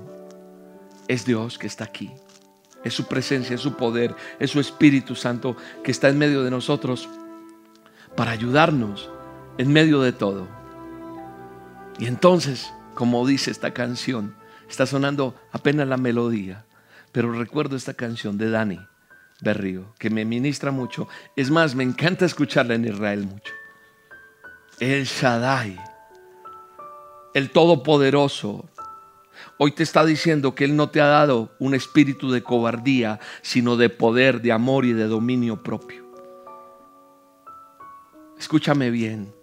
[1.10, 2.10] es Dios que está aquí.
[2.82, 6.52] Es su presencia, es su poder, es su Espíritu Santo que está en medio de
[6.52, 7.10] nosotros
[8.16, 9.10] para ayudarnos
[9.58, 10.48] en medio de todo.
[12.00, 14.36] Y entonces, como dice esta canción,
[14.70, 16.66] está sonando apenas la melodía,
[17.12, 18.80] pero recuerdo esta canción de Dani
[19.42, 21.08] Berrío, que me ministra mucho.
[21.36, 23.54] Es más, me encanta escucharla en Israel mucho.
[24.80, 25.78] El Shaddai,
[27.34, 28.70] el Todopoderoso,
[29.58, 33.76] hoy te está diciendo que Él no te ha dado un espíritu de cobardía, sino
[33.76, 36.06] de poder, de amor y de dominio propio.
[38.38, 39.37] Escúchame bien.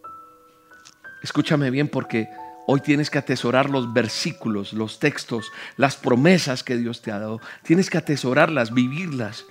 [1.25, 2.29] Escúchame bien porque
[2.67, 7.41] hoy tienes que atesorar los versículos, los textos, las promesas que Dios te ha dado.
[7.63, 9.47] Tienes que atesorarlas, vivirlas,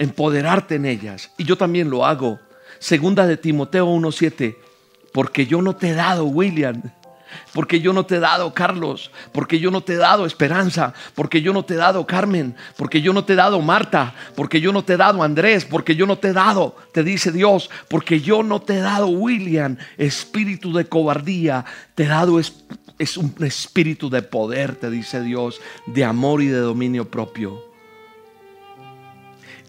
[0.00, 1.30] empoderarte en ellas.
[1.38, 2.40] Y yo también lo hago.
[2.80, 4.56] Segunda de Timoteo 1.7,
[5.12, 6.82] porque yo no te he dado, William,
[7.52, 11.42] porque yo no te he dado, Carlos, porque yo no te he dado esperanza, porque
[11.42, 14.72] yo no te he dado, Carmen, porque yo no te he dado, Marta, porque yo
[14.72, 18.20] no te he dado, Andrés, porque yo no te he dado, te dice Dios, porque
[18.20, 21.64] yo no te he dado, William, espíritu de cobardía,
[21.94, 22.38] te he dado
[22.98, 27.71] es un espíritu de poder, te dice Dios, de amor y de dominio propio.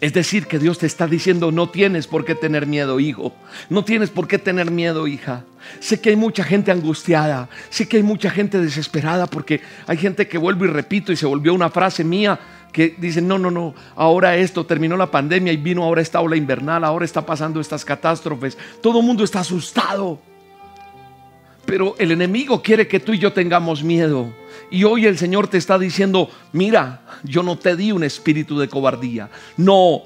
[0.04, 3.34] Es decir, que Dios te está diciendo, no tienes por qué tener miedo, hijo.
[3.70, 5.46] No tienes por qué tener miedo, hija.
[5.80, 7.48] Sé que hay mucha gente angustiada.
[7.70, 11.26] Sé que hay mucha gente desesperada porque hay gente que vuelvo y repito y se
[11.26, 12.38] volvió una frase mía
[12.74, 16.36] que dice, no, no, no, ahora esto, terminó la pandemia y vino ahora esta ola
[16.36, 18.58] invernal, ahora está pasando estas catástrofes.
[18.82, 20.20] Todo el mundo está asustado.
[21.66, 24.34] Pero el enemigo quiere que tú y yo tengamos miedo.
[24.74, 28.68] Y hoy el Señor te está diciendo, mira, yo no te di un espíritu de
[28.68, 29.30] cobardía.
[29.56, 30.02] No,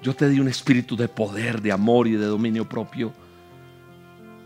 [0.00, 3.12] Yo te di un espíritu de poder, de amor y de dominio propio.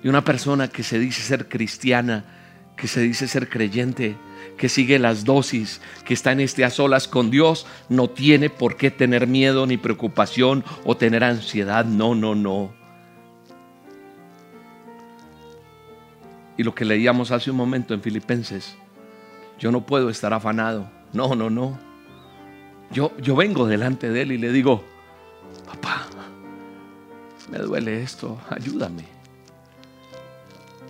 [0.03, 2.25] Y una persona que se dice ser cristiana,
[2.77, 4.17] que se dice ser creyente,
[4.57, 8.77] que sigue las dosis, que está en este a solas con Dios, no tiene por
[8.77, 11.85] qué tener miedo ni preocupación o tener ansiedad.
[11.85, 12.75] No, no, no.
[16.57, 18.77] Y lo que leíamos hace un momento en Filipenses,
[19.59, 20.91] yo no puedo estar afanado.
[21.13, 21.79] No, no, no.
[22.91, 24.85] Yo, yo vengo delante de Él y le digo,
[25.67, 26.07] papá,
[27.51, 29.05] me duele esto, ayúdame.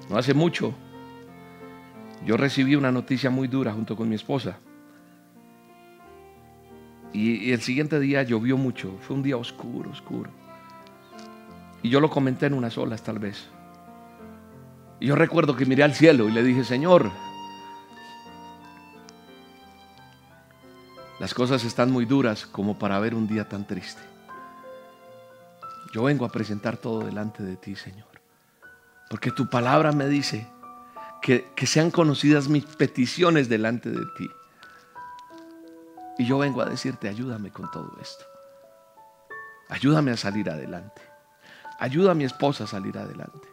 [0.09, 0.75] No hace mucho,
[2.25, 4.59] yo recibí una noticia muy dura junto con mi esposa.
[7.13, 10.31] Y, el siguiente día llovió mucho, fue un día oscuro, oscuro.
[11.83, 13.49] Y yo lo comenté en unas olas tal vez.
[15.01, 17.11] Y yo recuerdo que miré al cielo y le dije, Señor,
[21.19, 24.03] las cosas están muy duras como para ver un día tan triste.
[25.93, 28.07] Yo vengo a presentar todo delante de ti, Señor.
[29.11, 30.47] Porque tu palabra me dice
[31.23, 34.31] que, que, sean conocidas mis peticiones delante de ti.
[36.19, 38.25] Y yo vengo a decirte, ayúdame con todo esto.
[39.69, 41.03] Ayúdame a salir adelante.
[41.79, 43.49] Ayuda a mi esposa a salir adelante.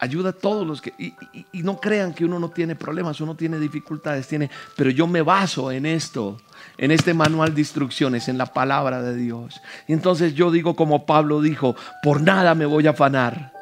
[0.00, 0.92] Ayuda a todos los que...
[0.98, 4.50] Y, no crean que uno no tiene problemas, uno tiene dificultades, tiene...
[4.76, 6.38] Pero yo me baso en esto,
[6.78, 9.60] en este manual de instrucciones, en la palabra de Dios.
[9.86, 13.52] Y entonces yo digo como Pablo dijo, por nada me voy a afanar.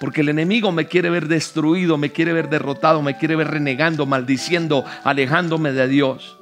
[0.00, 4.06] Porque el enemigo me quiere ver destruido, me quiere ver derrotado, me quiere ver renegando,
[4.06, 6.37] maldiciendo, alejándome de Dios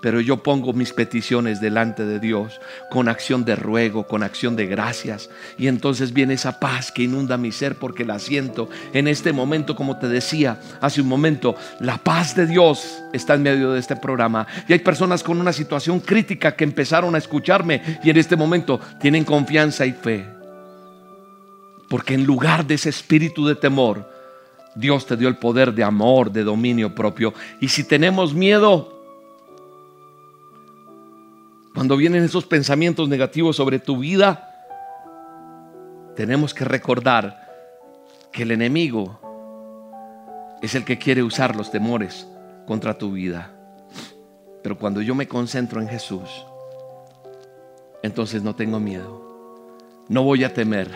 [0.00, 4.66] pero yo pongo mis peticiones delante de Dios con acción de ruego, con acción de
[4.66, 5.30] gracias.
[5.58, 9.74] Y entonces viene esa paz que inunda mi ser porque la siento en este momento,
[9.74, 13.96] como te decía hace un momento, la paz de Dios está en medio de este
[13.96, 14.46] programa.
[14.68, 18.78] Y hay personas con una situación crítica que empezaron a escucharme y en este momento
[19.00, 20.26] tienen confianza y fe.
[21.88, 24.10] Porque en lugar de ese espíritu de temor,
[24.74, 27.32] Dios te dio el poder de amor, de dominio propio.
[27.60, 28.95] Y si tenemos miedo,
[31.76, 34.50] cuando vienen esos pensamientos negativos sobre tu vida,
[36.16, 37.52] tenemos que recordar
[38.32, 39.20] que el enemigo
[40.62, 42.26] es el que quiere usar los temores
[42.66, 43.50] contra tu vida.
[44.62, 46.46] Pero cuando yo me concentro en Jesús,
[48.02, 49.66] entonces no tengo miedo.
[50.08, 50.88] No voy a temer,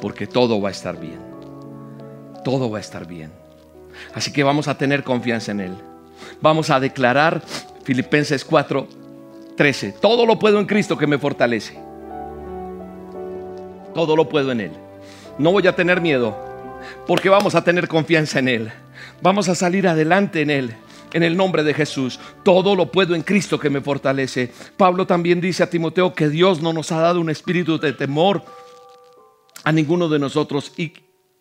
[0.00, 1.18] porque todo va a estar bien.
[2.44, 3.32] Todo va a estar bien.
[4.14, 5.74] Así que vamos a tener confianza en Él.
[6.40, 7.42] Vamos a declarar
[7.82, 9.00] Filipenses 4,
[9.60, 9.92] 13.
[10.00, 11.78] Todo lo puedo en Cristo que me fortalece.
[13.94, 14.70] Todo lo puedo en Él.
[15.36, 16.34] No voy a tener miedo
[17.06, 18.72] porque vamos a tener confianza en Él.
[19.20, 20.74] Vamos a salir adelante en Él.
[21.12, 24.50] En el nombre de Jesús, todo lo puedo en Cristo que me fortalece.
[24.78, 28.42] Pablo también dice a Timoteo que Dios no nos ha dado un espíritu de temor
[29.62, 30.94] a ninguno de nosotros y,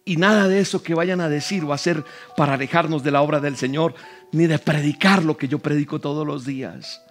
[0.03, 2.03] y nada de eso que vayan a decir o hacer
[2.35, 3.95] para alejarnos de la obra del Señor,
[4.33, 7.01] ni de predicar lo que yo predico todos los días.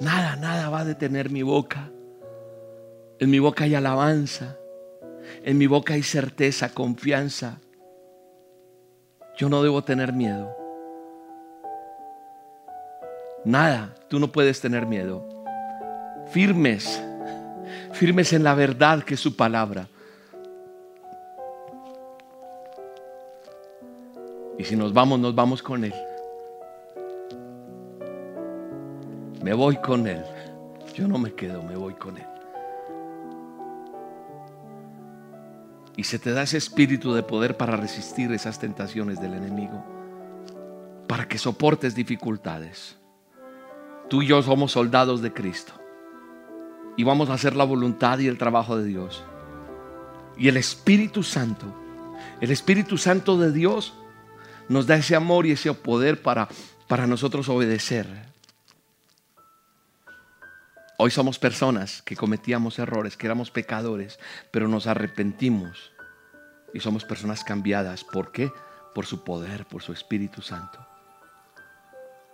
[0.00, 1.90] Nada, nada va a detener mi boca.
[3.18, 4.56] En mi boca hay alabanza.
[5.44, 7.58] En mi boca hay certeza, confianza.
[9.36, 10.56] Yo no debo tener miedo.
[13.44, 15.26] Nada, tú no puedes tener miedo.
[16.30, 17.02] Firmes,
[17.92, 19.86] firmes en la verdad que es su palabra.
[24.58, 25.94] Y si nos vamos, nos vamos con Él.
[29.42, 30.22] Me voy con Él.
[30.94, 32.26] Yo no me quedo, me voy con Él.
[35.96, 39.82] Y se te da ese espíritu de poder para resistir esas tentaciones del enemigo.
[41.06, 42.98] Para que soportes dificultades.
[44.08, 45.72] Tú y yo somos soldados de Cristo.
[46.96, 49.24] Y vamos a hacer la voluntad y el trabajo de Dios.
[50.36, 51.66] Y el Espíritu Santo,
[52.42, 53.94] el Espíritu Santo de Dios
[54.68, 56.48] nos da ese amor y ese poder para,
[56.86, 58.29] para nosotros obedecer
[61.02, 64.18] Hoy somos personas que cometíamos errores, que éramos pecadores,
[64.50, 65.92] pero nos arrepentimos
[66.74, 68.04] y somos personas cambiadas.
[68.04, 68.52] ¿Por qué?
[68.94, 70.86] Por su poder, por su Espíritu Santo.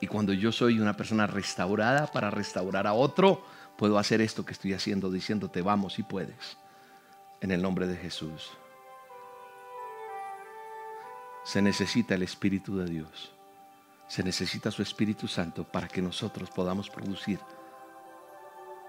[0.00, 3.46] Y cuando yo soy una persona restaurada para restaurar a otro,
[3.78, 6.56] puedo hacer esto que estoy haciendo, diciéndote, vamos y puedes.
[7.40, 8.50] En el nombre de Jesús.
[11.44, 13.32] Se necesita el Espíritu de Dios.
[14.08, 17.38] Se necesita su Espíritu Santo para que nosotros podamos producir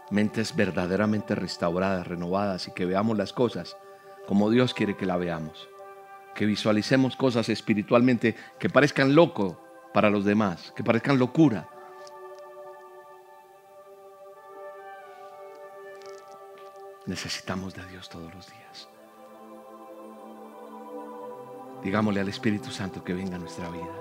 [0.10, 3.78] mentes verdaderamente restauradas, renovadas y que veamos las cosas
[4.28, 5.70] como Dios quiere que la veamos.
[6.36, 9.60] Que visualicemos cosas espiritualmente que parezcan loco
[9.94, 11.68] para los demás, que parezcan locura.
[17.06, 18.90] Necesitamos de Dios todos los días.
[21.82, 23.96] Digámosle al Espíritu Santo que venga a nuestra vida,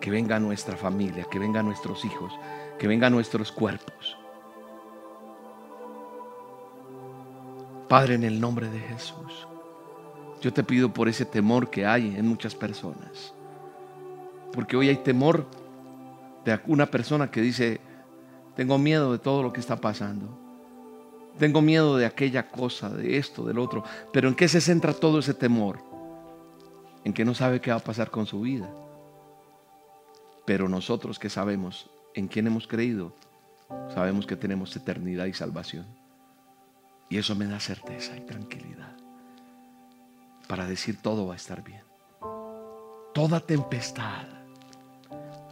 [0.00, 2.32] que venga a nuestra familia, que venga a nuestros hijos,
[2.78, 4.18] que venga a nuestros cuerpos.
[7.90, 9.48] Padre, en el nombre de Jesús,
[10.40, 13.34] yo te pido por ese temor que hay en muchas personas.
[14.52, 15.44] Porque hoy hay temor
[16.44, 17.80] de una persona que dice,
[18.54, 20.28] tengo miedo de todo lo que está pasando.
[21.36, 23.82] Tengo miedo de aquella cosa, de esto, del otro.
[24.12, 25.80] Pero ¿en qué se centra todo ese temor?
[27.02, 28.70] En que no sabe qué va a pasar con su vida.
[30.44, 33.16] Pero nosotros que sabemos en quién hemos creído,
[33.92, 35.99] sabemos que tenemos eternidad y salvación.
[37.10, 38.96] Y eso me da certeza y tranquilidad
[40.46, 41.82] para decir todo va a estar bien.
[43.12, 44.26] Toda tempestad,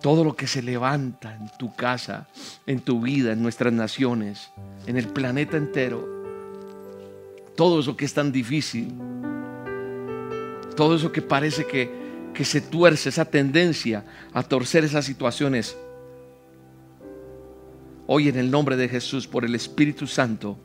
[0.01, 2.29] todo lo que se levanta en tu casa,
[2.67, 4.51] en tu vida, en nuestras naciones,
[4.87, 6.05] en el planeta entero,
[7.57, 8.95] todo eso que es tan difícil,
[10.77, 11.91] todo eso que parece que,
[12.35, 15.77] que se tuerce, esa tendencia a torcer esas situaciones,
[18.07, 20.59] hoy en el nombre de Jesús, por el Espíritu Santo,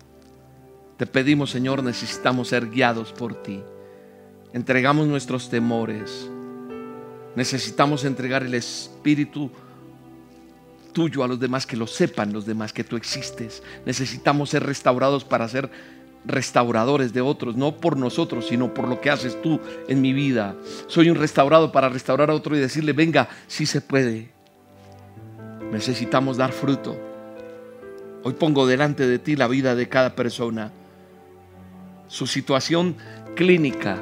[1.03, 3.61] te pedimos, Señor, necesitamos ser guiados por ti.
[4.53, 6.29] Entregamos nuestros temores.
[7.35, 9.51] Necesitamos entregar el Espíritu
[10.93, 13.63] tuyo a los demás, que lo sepan los demás, que tú existes.
[13.85, 15.69] Necesitamos ser restaurados para ser
[16.23, 20.55] restauradores de otros, no por nosotros, sino por lo que haces tú en mi vida.
[20.87, 24.31] Soy un restaurado para restaurar a otro y decirle, venga, si se puede.
[25.69, 26.97] Necesitamos dar fruto.
[28.23, 30.71] Hoy pongo delante de ti la vida de cada persona
[32.13, 32.95] su situación
[33.35, 33.97] clínica,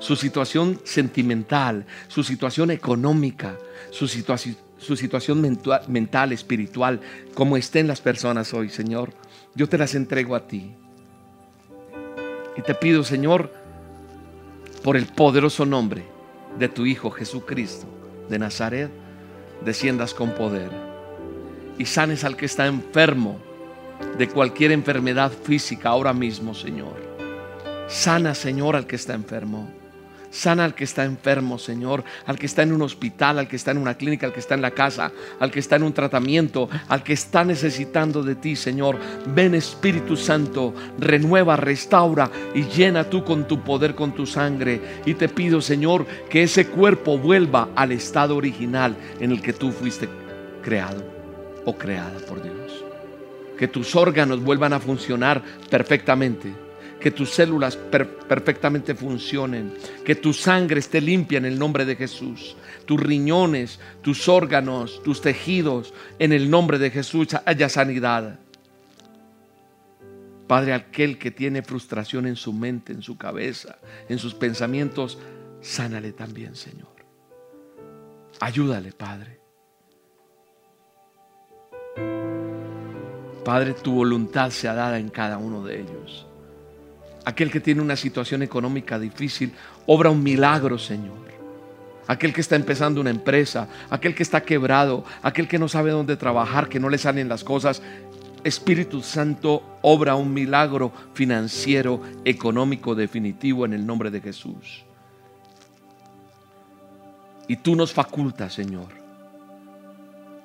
[0.00, 3.56] su situación sentimental, su situación económica,
[3.90, 7.00] su, situación mental, mental, espiritual,
[7.32, 9.14] como estén las personas hoy, Señor.
[9.54, 10.74] Yo te las entrego a ti.
[12.54, 13.50] Y te pido, Señor,
[14.84, 16.04] por el poderoso nombre
[16.58, 17.86] de tu Hijo Jesucristo
[18.28, 18.90] de Nazaret,
[19.64, 20.70] desciendas con poder
[21.78, 23.40] y sanes al que está enfermo
[24.18, 27.05] de cualquier enfermedad física ahora mismo, Señor.
[27.88, 29.70] Sana, Señor, al que está enfermo.
[30.30, 33.70] Sana al que está enfermo, Señor, al que está en un hospital, al que está
[33.70, 36.68] en una clínica, al que está en la casa, al que está en un tratamiento,
[36.88, 38.98] al que está necesitando de ti, Señor.
[39.34, 44.80] Ven Espíritu Santo, renueva, restaura y llena tú con tu poder, con tu sangre.
[45.06, 49.70] Y te pido, Señor, que ese cuerpo vuelva al estado original en el que tú
[49.70, 50.08] fuiste
[50.62, 51.02] creado
[51.64, 52.84] o creada por Dios.
[53.56, 56.65] Que tus órganos vuelvan a funcionar perfectamente
[57.00, 59.74] que tus células perfectamente funcionen,
[60.04, 65.20] que tu sangre esté limpia en el nombre de Jesús, tus riñones, tus órganos, tus
[65.20, 68.40] tejidos, en el nombre de Jesús haya sanidad.
[70.46, 73.78] Padre, aquel que tiene frustración en su mente, en su cabeza,
[74.08, 75.18] en sus pensamientos,
[75.60, 76.94] sánale también, Señor.
[78.40, 79.40] Ayúdale, Padre.
[83.44, 86.26] Padre, tu voluntad sea dada en cada uno de ellos
[87.26, 89.52] aquel que tiene una situación económica difícil,
[89.84, 91.26] obra un milagro, Señor.
[92.06, 96.16] Aquel que está empezando una empresa, aquel que está quebrado, aquel que no sabe dónde
[96.16, 97.82] trabajar, que no le salen las cosas.
[98.44, 104.84] Espíritu Santo obra un milagro financiero, económico, definitivo en el nombre de Jesús.
[107.48, 108.92] Y tú nos facultas, Señor,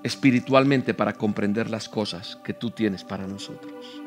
[0.02, 4.01] espiritualmente para comprender las cosas que tú tienes para nosotros.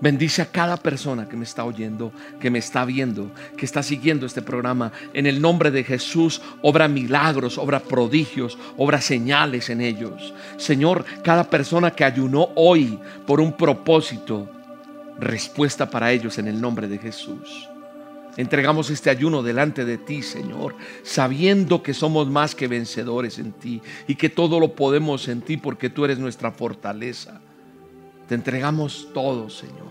[0.00, 4.26] Bendice a cada persona que me está oyendo, que me está viendo, que está siguiendo
[4.26, 4.92] este programa.
[5.12, 10.32] En el nombre de Jesús, obra milagros, obra prodigios, obra señales en ellos.
[10.56, 14.48] Señor, cada persona que ayunó hoy por un propósito,
[15.18, 17.68] respuesta para ellos en el nombre de Jesús.
[18.36, 23.82] Entregamos este ayuno delante de ti, Señor, sabiendo que somos más que vencedores en ti
[24.06, 27.40] y que todo lo podemos en ti porque tú eres nuestra fortaleza.
[28.28, 29.88] Te entregamos todo, Señor.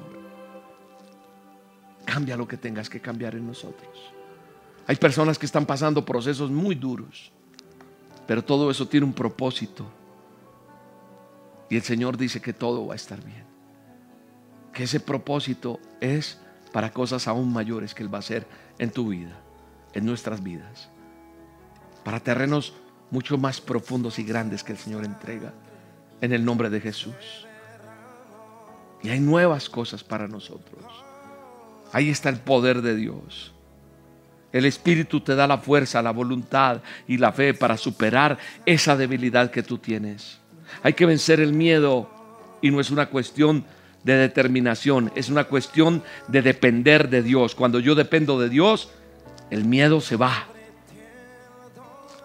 [2.06, 4.14] Cambia lo que tengas que cambiar en nosotros.
[4.86, 7.32] Hay personas que están pasando procesos muy duros,
[8.28, 9.86] pero todo eso tiene un propósito.
[11.70, 13.44] Y el Señor dice que todo va a estar bien.
[14.72, 16.40] Que ese propósito es
[16.72, 19.36] para cosas aún mayores que Él va a hacer en tu vida,
[19.94, 20.90] en nuestras vidas.
[22.06, 22.74] Para terrenos
[23.10, 25.54] mucho más profundos y grandes que el Señor entrega.
[26.22, 27.47] En el nombre de Jesús.
[29.04, 30.84] Y hay nuevas cosas para nosotros.
[31.92, 33.54] Ahí está el poder de Dios.
[34.52, 39.52] El Espíritu te da la fuerza, la voluntad y la fe para superar esa debilidad
[39.52, 40.40] que tú tienes.
[40.84, 42.10] Hay que vencer el miedo
[42.62, 43.66] y no es una cuestión
[44.04, 47.56] de determinación, es una cuestión de depender de Dios.
[47.56, 48.90] Cuando yo dependo de Dios,
[49.52, 50.48] el miedo se va.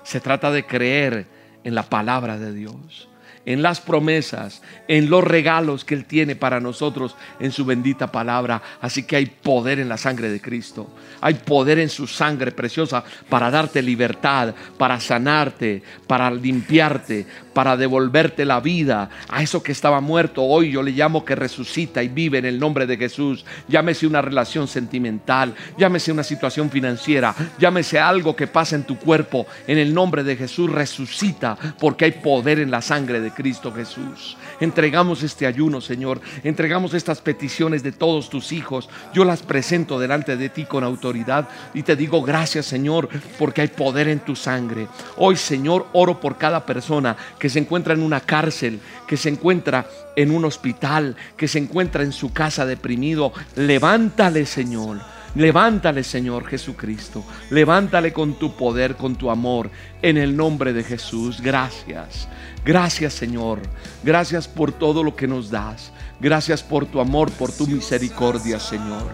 [0.05, 1.27] Se trata de creer
[1.65, 3.09] en la palabra de Dios
[3.45, 8.63] en las promesas, en los regalos que Él tiene para nosotros en su bendita palabra.
[8.81, 10.91] Así que hay poder en la sangre de Cristo.
[11.21, 18.45] Hay poder en su sangre preciosa para darte libertad, para sanarte, para limpiarte, para devolverte
[18.45, 20.43] la vida a eso que estaba muerto.
[20.43, 23.45] Hoy yo le llamo que resucita y vive en el nombre de Jesús.
[23.69, 29.47] Llámese una relación sentimental, llámese una situación financiera, llámese algo que pasa en tu cuerpo.
[29.67, 34.37] En el nombre de Jesús resucita porque hay poder en la sangre de Cristo Jesús.
[34.61, 36.21] Entregamos este ayuno, Señor.
[36.45, 38.89] Entregamos estas peticiones de todos tus hijos.
[39.13, 43.09] Yo las presento delante de ti con autoridad y te digo gracias, Señor,
[43.39, 44.89] porque hay poder en tu sangre.
[45.17, 49.87] Hoy, Señor, oro por cada persona que se encuentra en una cárcel, que se encuentra
[50.17, 53.33] en un hospital, que se encuentra en su casa deprimido.
[53.57, 55.22] Levántale, Señor.
[55.35, 57.25] Levántale, Señor Jesucristo.
[57.51, 59.71] Levántale con tu poder, con tu amor.
[60.03, 61.41] En el nombre de Jesús.
[61.41, 62.29] Gracias.
[62.65, 63.61] Gracias, Señor.
[64.03, 65.93] Gracias por todo lo que nos das.
[66.21, 69.11] Gracias por tu amor, por tu misericordia, Señor.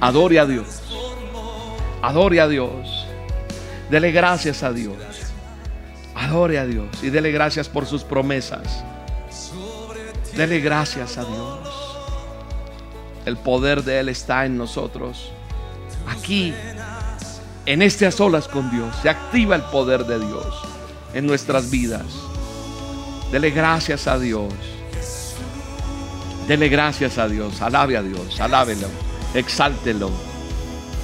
[0.00, 0.82] Adore a Dios.
[2.02, 3.06] Adore a Dios.
[3.90, 4.96] Dele gracias a Dios.
[6.14, 8.84] Adore a Dios y dele gracias por sus promesas.
[10.36, 11.67] Dele gracias a Dios.
[13.24, 15.30] El poder de Él está en nosotros.
[16.08, 16.54] Aquí,
[17.66, 20.46] en a solas con Dios, se activa el poder de Dios
[21.14, 22.04] en nuestras vidas.
[23.30, 24.52] Dele gracias a Dios.
[26.46, 27.60] Dele gracias a Dios.
[27.60, 28.40] Alabe a Dios.
[28.40, 28.88] Alábelo.
[29.34, 30.10] Exáltelo.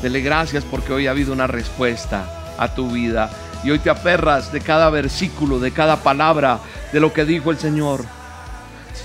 [0.00, 3.30] Dele gracias porque hoy ha habido una respuesta a tu vida.
[3.62, 6.60] Y hoy te aferras de cada versículo, de cada palabra,
[6.92, 8.04] de lo que dijo el Señor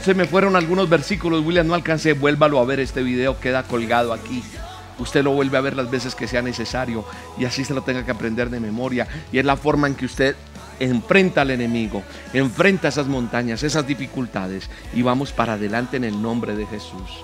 [0.03, 4.13] se me fueron algunos versículos, William, no alcancé, vuélvalo a ver, este video queda colgado
[4.13, 4.43] aquí.
[4.97, 7.05] Usted lo vuelve a ver las veces que sea necesario
[7.37, 9.07] y así se lo tenga que aprender de memoria.
[9.31, 10.35] Y es la forma en que usted
[10.79, 16.55] enfrenta al enemigo, enfrenta esas montañas, esas dificultades y vamos para adelante en el nombre
[16.55, 17.23] de Jesús.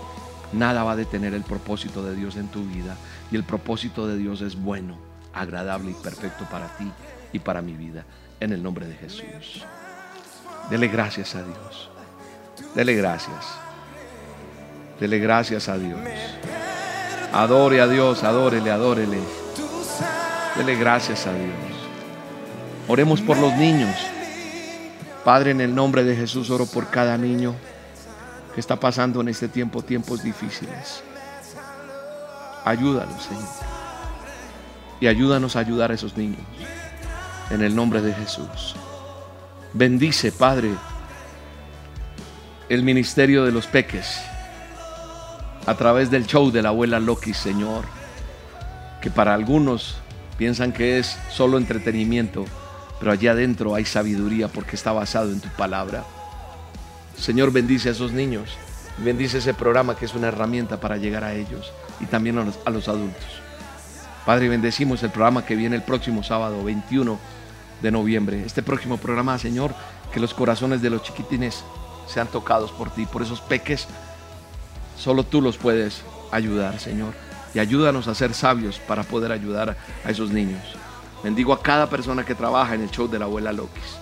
[0.53, 2.97] Nada va a detener el propósito de Dios en tu vida
[3.31, 4.97] y el propósito de Dios es bueno,
[5.33, 6.89] agradable y perfecto para ti
[7.33, 8.05] y para mi vida
[8.39, 9.65] en el nombre de Jesús.
[10.69, 11.89] Dele gracias a Dios.
[12.73, 13.45] Dele gracias.
[14.99, 15.99] Dele gracias a Dios.
[17.33, 19.19] Adore a Dios, adórele, adórele.
[20.55, 21.53] Dele gracias a Dios.
[22.87, 23.95] Oremos por los niños.
[25.23, 27.55] Padre, en el nombre de Jesús oro por cada niño
[28.53, 31.03] que está pasando en este tiempo tiempos difíciles.
[32.63, 33.43] Ayúdalos, Señor.
[35.01, 36.39] Y ayúdanos a ayudar a esos niños.
[37.49, 38.75] En el nombre de Jesús.
[39.73, 40.71] Bendice, Padre,
[42.69, 44.21] el ministerio de los peques
[45.65, 47.85] a través del show de la abuela Loki, Señor,
[49.01, 49.97] que para algunos
[50.37, 52.45] piensan que es solo entretenimiento,
[52.99, 56.03] pero allá adentro hay sabiduría porque está basado en tu palabra.
[57.17, 58.57] Señor, bendice a esos niños,
[58.97, 62.59] bendice ese programa que es una herramienta para llegar a ellos y también a los,
[62.65, 63.41] a los adultos.
[64.25, 67.19] Padre, bendecimos el programa que viene el próximo sábado 21
[67.81, 68.43] de noviembre.
[68.43, 69.73] Este próximo programa, Señor,
[70.11, 71.63] que los corazones de los chiquitines
[72.07, 73.87] sean tocados por ti, por esos peques.
[74.97, 76.01] Solo tú los puedes
[76.31, 77.13] ayudar, Señor.
[77.53, 80.61] Y ayúdanos a ser sabios para poder ayudar a esos niños.
[81.23, 83.97] Bendigo a cada persona que trabaja en el show de la abuela Lokis.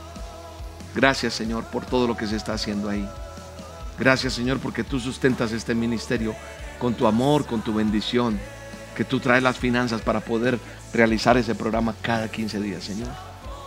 [0.96, 3.08] Gracias, Señor, por todo lo que se está haciendo ahí.
[3.98, 6.36] Gracias, Señor, porque tú sustentas este ministerio
[6.80, 8.40] con tu amor, con tu bendición,
[8.96, 10.60] que tú traes las finanzas para poder
[10.94, 13.10] realizar ese programa cada 15 días, Señor.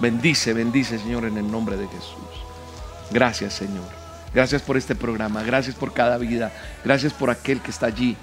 [0.01, 2.45] Bendice, bendice, Señor, en el nombre de Jesús.
[3.11, 4.06] Gracias, Señor.
[4.37, 6.53] Gracias por este programa, gracias por cada vida,
[6.85, 8.19] gracias por aquel que está allí.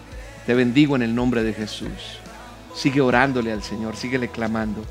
[0.45, 2.19] Te bendigo en el nombre de Jesús.
[2.75, 4.85] Sigue orándole al Señor, síguele clamando.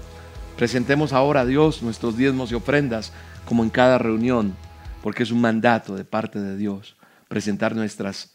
[0.56, 3.12] Presentemos ahora a Dios nuestros diezmos y ofrendas
[3.44, 4.56] como en cada reunión,
[5.00, 6.96] porque es un mandato de parte de Dios
[7.28, 8.34] presentar nuestras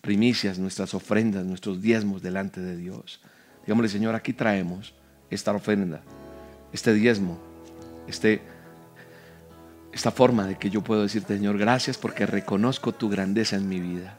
[0.00, 3.20] primicias, nuestras ofrendas, nuestros diezmos delante de Dios.
[3.66, 4.94] Digámosle, Señor, aquí traemos
[5.28, 6.00] esta ofrenda,
[6.72, 7.38] este diezmo,
[8.08, 8.40] este
[9.92, 13.80] esta forma de que yo puedo decirte, Señor, gracias porque reconozco tu grandeza en mi
[13.80, 14.16] vida.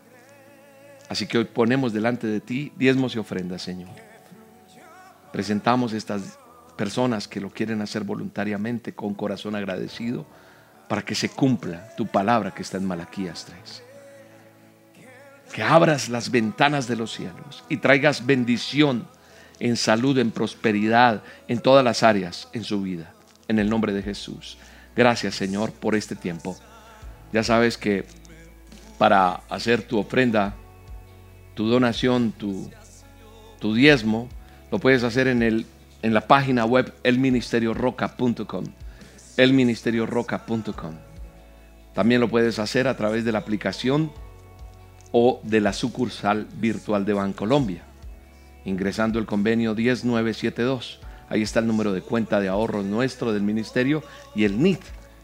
[1.10, 3.90] Así que hoy ponemos delante de ti diezmos y ofrendas, Señor.
[5.32, 6.38] Presentamos estas
[6.78, 10.26] personas que lo quieren hacer voluntariamente con corazón agradecido
[10.90, 13.84] para que se cumpla tu palabra que está en Malaquías 3.
[15.54, 19.08] Que abras las ventanas de los cielos y traigas bendición
[19.60, 23.14] en salud, en prosperidad, en todas las áreas en su vida.
[23.48, 24.58] En el nombre de Jesús.
[24.96, 26.58] Gracias Señor por este tiempo.
[27.32, 28.06] Ya sabes que
[28.98, 30.56] para hacer tu ofrenda,
[31.56, 32.70] tu donación, tu,
[33.74, 34.30] diezmo,
[34.72, 35.66] lo puedes hacer en, el,
[36.02, 38.66] en la página web elministerioroca.com.
[39.38, 40.96] Elministerioroca.com.
[41.94, 44.12] También lo puedes hacer a través de la aplicación
[45.12, 47.84] o de la sucursal virtual de Bancolombia,
[48.66, 51.00] ingresando el convenio 10972.
[51.32, 54.04] Ahí está el número de cuenta de ahorros nuestro del ministerio
[54.36, 54.82] y el NIT,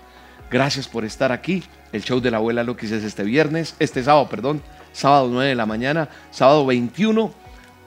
[0.52, 1.64] Gracias por estar aquí.
[1.94, 4.62] El show de la abuela Loquis es este viernes, este sábado, perdón,
[4.92, 7.32] sábado 9 de la mañana, sábado 21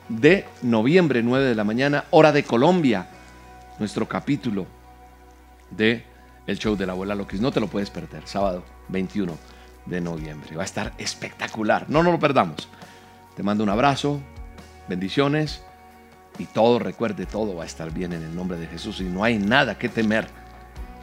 [0.08, 3.08] de noviembre, 9 de la mañana, hora de Colombia.
[3.78, 4.66] Nuestro capítulo
[5.70, 6.04] de
[6.46, 7.40] el show de la abuela Loquis.
[7.40, 9.36] No te lo puedes perder, sábado 21
[9.86, 10.56] de noviembre.
[10.56, 11.86] Va a estar espectacular.
[11.88, 12.68] No nos lo perdamos.
[13.36, 14.20] Te mando un abrazo,
[14.88, 15.62] bendiciones
[16.38, 19.24] y todo, recuerde, todo va a estar bien en el nombre de Jesús y no
[19.24, 20.26] hay nada que temer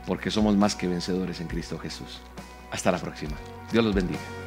[0.06, 2.20] porque somos más que vencedores en Cristo Jesús.
[2.72, 3.34] Hasta la próxima.
[3.72, 4.45] Dios los bendiga.